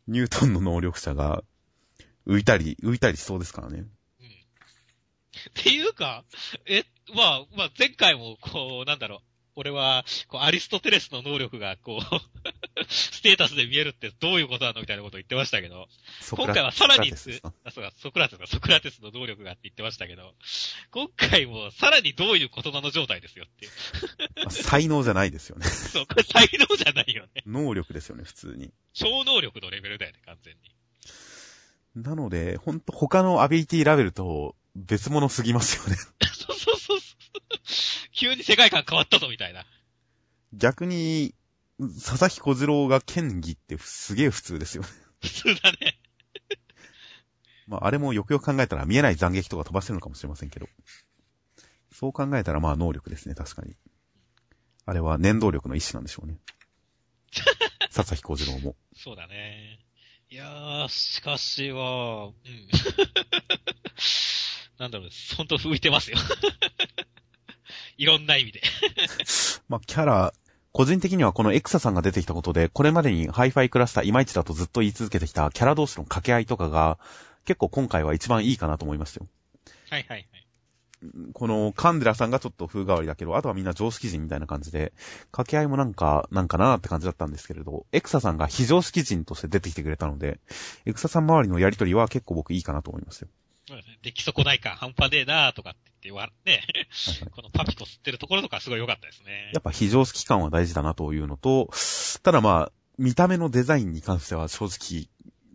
[0.09, 1.43] ニュートンの能力者が
[2.27, 3.79] 浮いたり、浮いたりしそうですからね。
[3.79, 3.87] うん。
[3.87, 3.89] っ
[5.55, 6.25] ていうか、
[6.67, 6.85] え、
[7.15, 9.21] まあ、まあ、前回も、こう、なんだろう。
[9.55, 15.89] 俺は、こう、アリストテレスの能力が、こう、 ステータスで見えるってどういうことなのみたいなことを言ってましたけど、
[16.21, 17.13] ソ今回はさらに、
[17.73, 20.35] ソクラテスですかあ、そうか、ソクラテスか、ソクラテスの能力がって言ってましたけど、
[20.91, 23.73] 今回もさらにどういうことなの状態ですよっていう。
[24.37, 25.67] まあ才能じゃないですよね。
[25.67, 27.43] そう、これ才能じゃないよね。
[27.47, 28.73] 能力ですよね、普通に。
[28.93, 30.61] 超能力のレベルだよね、完全に。
[31.95, 35.97] なので、ほんと他のアビリティラベルと別物すぎますよね。
[36.33, 37.19] そうそうそうそう。
[38.13, 39.67] 急に世界観変わったぞ、みたいな。
[40.53, 41.35] 逆に、
[41.79, 44.89] 佐々木小次郎が剣技ってすげえ普通ですよね。
[45.21, 45.99] 普通だね。
[47.67, 50.67] まあ、あれもよくよく考えたら見えない斬撃とか飛ばしてるのかもしれませんけど。
[51.93, 53.75] そう考えたらまあ能力ですね、確かに。
[54.87, 56.39] あれは念動力の一種なんでしょうね。
[57.95, 58.75] 佐々木小次郎も。
[58.97, 59.79] そうだね。
[60.31, 62.33] いやー、しかしは、うん。
[64.79, 66.17] なんだろう、ほんと浮いてますよ。
[67.99, 68.63] いろんな意味で。
[69.69, 70.33] まあ、キャラ、
[70.73, 76.99] 個人的にはこのエクサさんが出てきたことで、これまでにハイファイクラスタいまいちだとずっと言い続けてきたキャラ同士の掛け合いとかが、
[77.45, 79.27] 結構今回は一番いいかなと思いましたよ。
[79.91, 80.43] はいはいはい。
[81.33, 84.93] このカンデラさんがちょっと風変わりだけど、あとはみんな常識人みたいな感じで、
[85.33, 90.39] 掛け合いもなんか、なんかなーって感じだったんですけれど、エクサさんが非常識人として出てきてくれたので、
[90.87, 93.29] エクサさん周りのやりとりは結構僕いいかなと思いますよ。
[93.67, 93.99] そうですね。
[94.03, 96.53] 出来損ない感半端ねえなーとかって言って言われ、ね。
[96.53, 99.61] はいはいこのパピコ吸ってるところとかすごい良かったですねや。
[99.61, 101.71] っぱ非常識感は大事だなというのと、
[102.23, 105.09] ただまあ、見た目のデザインに関しては正直、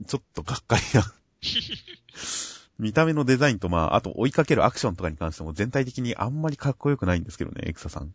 [0.06, 1.04] ちょっとがっかりな。
[2.80, 8.14] 見た目のデザインとまあ、あと追いかけるアクションとかに関しても全体的にあんまりかっこよくないんですけどね、エクサさん。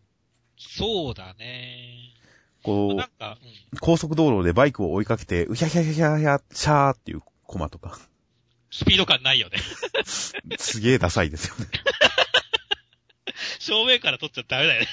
[0.57, 2.13] そうだね。
[2.63, 3.37] こう、なんか、
[3.71, 3.79] うん。
[3.79, 7.99] 高速道路でバイクを追いかけて、うひゃひゃひゃひゃひゃ、シャーっていうコマとか、
[8.71, 9.57] スピード感ないよね。
[10.57, 11.67] すげえダサいですよね。
[13.59, 14.87] 正面から撮っちゃダメだよね。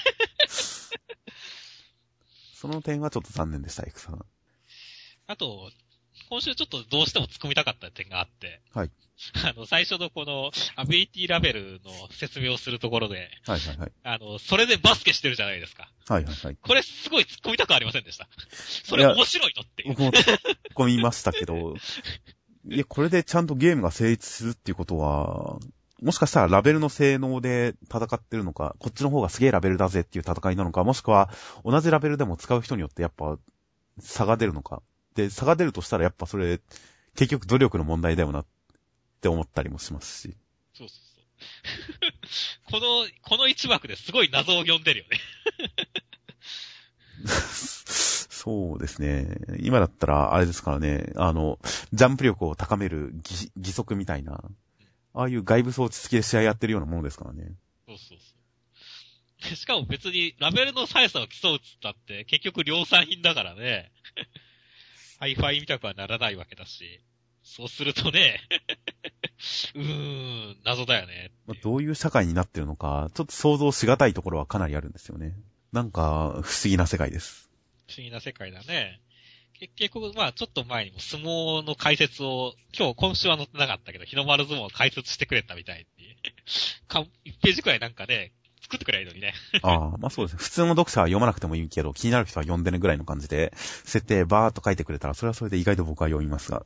[2.53, 4.25] その点はちょっと残念でした、エクサさん。
[5.27, 5.71] あと、
[6.31, 8.61] 今週ちょっとどうしても突っ込みたかった点があって。
[8.73, 8.91] はい。
[9.45, 13.91] あの、最初のこの、アビリティラベルの説明をするところで、はいはいはい。
[14.03, 15.91] あの、それでバスケしてるじゃないですか。
[16.07, 16.55] はいはいはい。
[16.55, 18.29] これすごい突っ込みたくありませんでした。
[18.85, 19.89] それ面白いのっていう。
[19.89, 20.39] 僕も突っ
[20.73, 21.75] 込みましたけど、
[22.69, 25.59] いや、これでちゃんとゲームが成立するっていうことは、
[26.01, 31.29] もしかしたらラベルの性能で戦ってるのか、こっちの方がすげえラベルだぜっていう戦いなのか、もしくは
[31.65, 33.37] 同じラベルでも使う人によってやっぱ
[33.99, 34.81] 差が出るのか。
[35.15, 36.59] で、差が出るとしたらやっぱそれ、
[37.15, 38.45] 結局努力の問題だよなっ
[39.19, 40.35] て思ったりもしますし。
[40.73, 42.79] そうそうそう。
[42.79, 45.19] この、この一幕ですごい謎を呼んでるよね。
[48.41, 49.37] そうですね。
[49.59, 51.59] 今だったら、あれですからね、あの、
[51.93, 54.41] ジャンプ力を高める義義足みたいな、
[55.13, 57.53] ああいう外部装置付きで試合やってるようなものですからね。
[57.85, 59.55] そうそうそう。
[59.55, 63.91] しかも別にラベルの速さを競うっつったって結局量産品だからね。
[65.21, 66.99] ハイファイみたくはならないわけだし。
[67.43, 68.39] そうするとね、
[69.75, 71.29] うーん、謎だよね。
[71.45, 75.35] まあどういう社会になってるのか、ちょっと想像しがたいところはかなりあるんですよね。
[75.71, 77.51] なんか、不思議な世界です。
[77.87, 78.99] 不思議な世界だね。
[79.59, 86.17] 結局、まあちょっと前にも相撲の解説を、今日、今週は載ってなかったけど、日の丸相撲を解説してくれたみたいに。
[86.87, 88.31] か1ページくらいなんかね、
[88.71, 89.33] 作ってくればいいのにね。
[89.63, 90.39] ああ、まあそうですね。
[90.39, 96.63] 普通の読者は読まなくてもいいけど、気になる人は読んでねぐらいの感じで、設定バーっと書いてくれたら、それはそれで意外と僕は読みますが。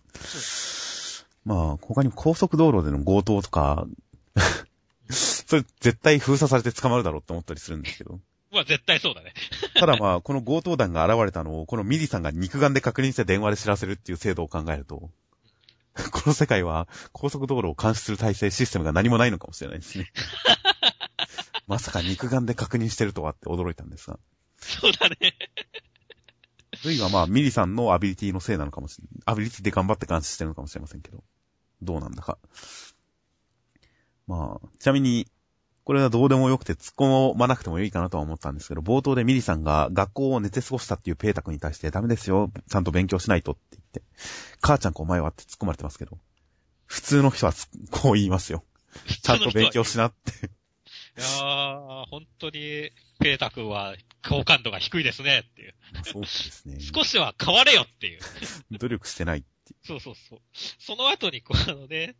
[1.45, 3.87] まあ、他にも高速道路での強盗とか、
[5.09, 8.19] それ絶対封鎖されて捕まるだろうって思ったりするんですけど。
[8.51, 9.33] まあ絶対そうだね。
[9.75, 15.09] ただまあ、この強盗団が現れたのを、このミリさんが肉眼で確認して電話で知らせるっていう制度を考えると、
[16.11, 20.11] この世界は高速道路を監視する体制、システムが何もないのかもしれないですね。
[21.67, 24.19] まさか肉眼で確認してるとはって驚いたんですが。
[24.57, 25.15] そうだね。
[26.73, 29.23] あるいはまあ、ミリさんのアビリティのせいなのかもしれない。
[29.25, 31.23] アビリティで頑張って監視してるのかもしれませんけど。
[31.81, 32.37] どうなんだか。
[34.27, 35.27] まあ、ちなみに、
[35.83, 44.01] これはどうでもよくて突っ込まなくてもいいかなとは思ったんですけど、冒頭でミリさんが学校を寝て過ごしたっていうペータ君に対してダメですよ、ちゃんと勉強しないとって言って、
[44.61, 46.17] 母ちゃんかお前はって突っ込まれてますけど、
[46.87, 48.63] 普通の人はつこう言いますよ。
[49.21, 50.49] ちゃんと勉強しなって。
[51.17, 53.95] いやー、本当に、ペータ君は
[54.27, 55.73] 好感度が低いですねっていう。
[55.93, 56.79] まあそうですね。
[56.79, 58.19] 少しは変われよっていう。
[58.77, 59.87] 努力してないっていう。
[59.87, 60.39] そうそうそう。
[60.53, 62.15] その後に、こう、あのね、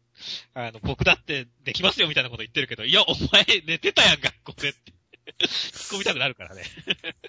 [0.54, 4.94] あの、僕だってできますよみたいなこと言ってるけど、いや、お前寝てたやん、学校でって。
[5.40, 6.64] 突っ込みたくなるからね。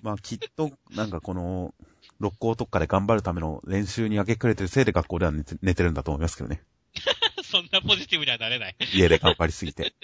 [0.02, 1.74] まあきっと、なんかこの、
[2.18, 6.62] 六甲特化で頑張るための練習に明け暮れてるせいで学校では寝て寝てるんだと思いますけどね。
[7.44, 8.76] そんなポジティブにはなれない。
[8.94, 9.94] 家で頑張りすぎて。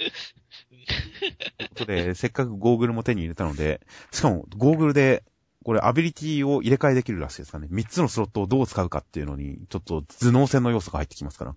[1.70, 3.80] ことで、 せっかくゴーグルも手に入れたので、
[4.10, 5.24] しかもゴーグルで、
[5.64, 7.68] これアビリティを入れ替えできるらしいですかね。
[7.70, 11.54] 3つのスロットをどう使うかっていうのに、ちょっと頭脳戦の要素が入ってきますから。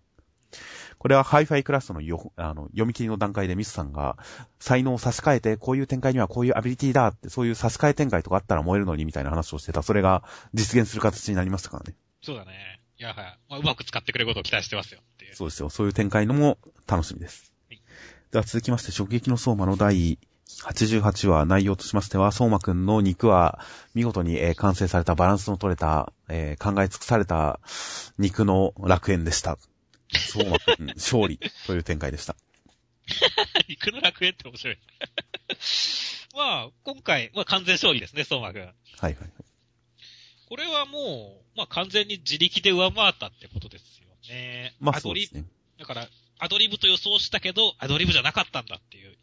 [0.98, 4.18] これはハイファイクラスタのよあの読み切りの段階でミスさんが、
[4.60, 9.82] 才能を差し替えて、こういう展開にはこういうアビリティだって、そういう差し替え展開とかあったら燃えるのにみたいな話をしてた。
[9.82, 10.24] それが
[10.54, 11.96] 実現する形になりましたからね。
[12.22, 12.82] そうだね。
[12.98, 13.40] いや、はい。
[13.50, 15.36] まあ、うまく使ってくれることを期待してますよっていう。
[15.36, 15.70] そうですよ。
[15.70, 16.58] そういう展開のも
[16.88, 17.55] 楽しみです。
[18.26, 20.18] はいでは続きまして、直撃の相馬の第
[20.64, 23.60] 88話内容としましては、相馬くんの肉は
[23.94, 27.60] 見事に、えー完成されたバランスの取れた、えー考え尽くされた
[28.18, 29.58] 肉の楽園でした。
[30.12, 32.36] 相馬くん勝利という展開でした。
[33.70, 34.78] 肉の楽園って面白い。
[36.36, 38.62] まあ、今回、まあ完全勝利ですね、相馬くん。
[38.62, 39.32] はいはいはい。
[40.48, 44.76] これはもう、まあ完全に自力で上回ったってことですよね。
[44.80, 45.46] まあそうですね。
[45.78, 46.08] だから、
[46.40, 49.16] アドリブと予想したけど、アドリブじゃなかったんだっていう、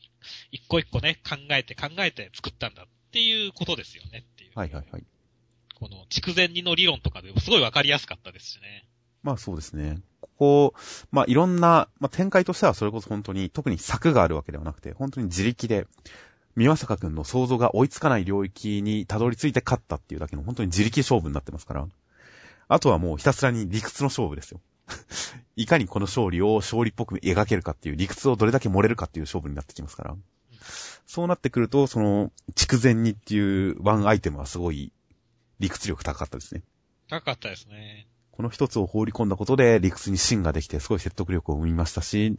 [0.50, 4.50] 一個一個ね、考えて考えて作ったんだっていうことですよねっていう。
[4.54, 5.04] はいはいはい。
[5.74, 8.86] この、筑前煮の理論とかでもすごいわかりやすかったですしね。
[9.22, 10.00] まあそうですね。
[10.20, 10.74] ここ、
[11.10, 15.86] まあいろんな、まあ展開としてはそれこそ本当に特に策があるわけではなくて、本当に自力で、
[16.54, 21.86] 宮坂くんの想像が追いつかない領域にたどり着いて勝ったっていうだけの本当に自力勝負になってますから。
[22.68, 24.60] あとはもうひたすらに理屈の勝負ですよ。
[25.56, 30.16] いかにこの勝利を勝利っぽく描けるかっていう理屈をどれだけ盛れるかっていう勝負になってきますから。
[31.06, 34.92] そうなってくると、その、筑前煮っていうワンアイテムはすごい
[35.58, 36.62] 理屈力高かったですね。
[37.08, 38.08] 高かったですね。
[38.30, 42.36] この一つを放り込んだことで理屈に芯ができてすごい説得力を生みましたし、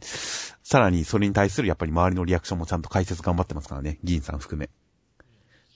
[0.62, 4.68] さらにそれに対するやっぱり周りのリアクションもちゃんと解説頑張ってますからね、議員さん含め。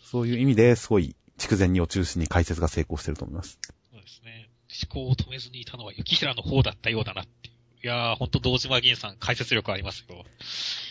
[0.05, 3.61] そういう意味ですごい筑前煮を中心に解説が成功してると思います。
[3.93, 4.48] そうですね。
[4.81, 7.55] 思考を止めずにいたのは雪平の方だったようだなっていう。
[7.85, 10.25] いやー、ほんと堂島議員さん解説力ありますよ。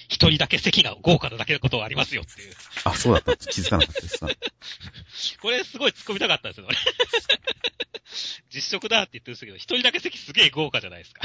[0.08, 2.54] 一人だけ席が豪華なだけのことはありますよっていう。
[2.86, 3.36] あ、そうだった。
[3.36, 4.30] 気づかなかったですが。
[5.42, 6.78] これすごい突っ込みたかったんですよ、俺。
[8.50, 11.22] 実食だって言ってるんですけど、一人だけ席すげえ豪華じゃないですか。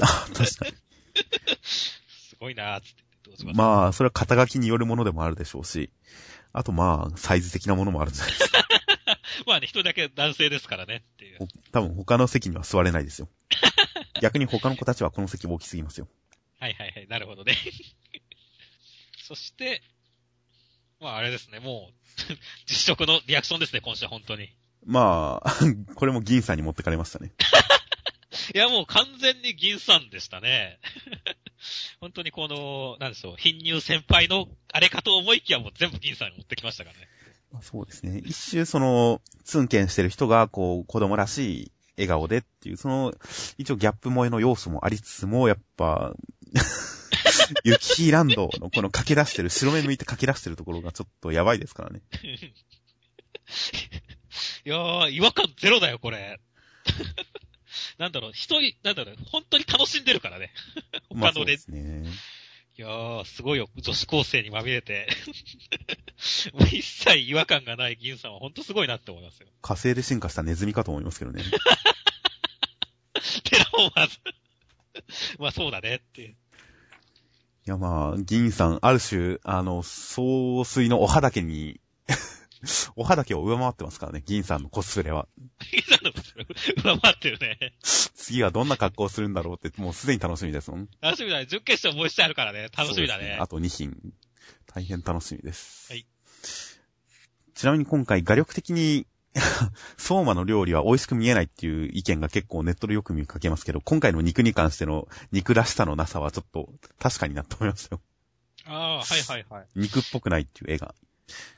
[0.00, 0.72] あ、確かに。
[1.62, 3.04] すごいなーっつって。
[3.54, 5.90] まあ、それは肩書きによるものでもあるでしょうし、
[6.52, 8.63] あとまあ、サイズ的なものもあるんじゃないですか。
[9.46, 11.38] まあね、一人だけ男性ですからねっていう。
[11.38, 13.28] ほ多分他の席には座れないですよ。
[14.20, 16.08] 逆に他の子たちはこの席大きすぎますよ。
[16.60, 17.56] はいはいはい、なるほどね。
[19.22, 19.82] そして、
[21.00, 21.94] まああれですね、もう、
[22.66, 24.52] 実食のリアクションですね、今週は本当に。
[24.86, 25.54] まあ、
[25.94, 27.32] これも銀さんに持ってかれましたね。
[28.54, 30.78] いや、もう完全に銀さんでしたね。
[32.00, 37.08] 本当にこの、なんでしょう、貧乳先輩のあれかと思いきやもう全部銀さんに持ってきましたからね。
[37.54, 38.20] まあそうですね。
[38.24, 43.14] 一周その、ツンケンしてる人が、こう、子供らしい笑顔でっていう、その、
[43.58, 46.14] 一応ギャップ萌えの要素もありつつも、やっぱ、
[47.62, 52.02] ユキヒランドのこの駆け出してる、白目向いて駆け出してるところがちょっとやばいですからね。
[54.66, 56.40] いやー、違和感ゼロだよ、これ。
[57.98, 60.52] なんだろう、一人、なんだろう、本当に楽しんでるからね。
[61.14, 62.02] まあそう他のレですね。
[62.76, 63.68] いやー、すごいよ。
[63.76, 65.06] 女子高生にまみれて。
[66.52, 69.46] もう一切違和感がない銀さんは本当すごいなって思いますよ。
[69.62, 71.44] 火星で進化したネズミかと思いますけどね。
[73.44, 74.18] テラフォーマーズ。
[75.38, 76.28] まあそうだねっていう。
[76.30, 76.36] い
[77.66, 81.80] やまあ、銀さん、ある種、あの、総水のお畑に、
[82.96, 85.28] お畑を上回ってますからね、銀さんのコスプレは。
[85.70, 87.74] 銀さんの上回ってるね。
[87.82, 90.88] 次はどんな格好をするんだろうって、もうすでに楽しみですもん。
[91.00, 91.46] 楽しみだね。
[91.46, 92.68] 準決勝もう一試合あるからね。
[92.76, 93.42] 楽しみだねそうです。
[93.42, 93.96] あと2品。
[94.66, 95.92] 大変楽しみです。
[95.92, 96.06] はい。
[97.54, 99.06] ちなみに今回、画力的に、
[99.96, 108.02] 相馬の料理は美味しく見えないっていう意見が結構ネットでよく見かけますけど、今回の肉に関しての肉らしさのなさはちょっと確かになって思いましたよ。
[108.66, 109.66] ああ、はいはいはい。
[109.74, 110.94] 肉っぽくないっていう絵が。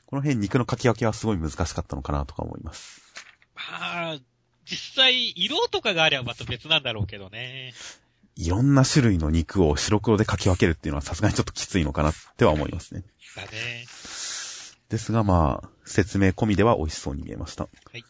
[0.05, 3.01] この辺肉の描き分けはすごい難しかったのかなとか思います。
[3.55, 4.17] まあ、
[4.65, 7.73] 実際、色とかがあればまた別なんだろうけどね。
[8.35, 13.03] いろんな種類の肉を白黒で描き分けるっていうのはさすがにちょっときついのかなっては思いますね。
[13.35, 13.85] だね。
[14.89, 17.63] ですがまあ、説明込みでは美味しそうに見えました。
[17.63, 18.03] はい。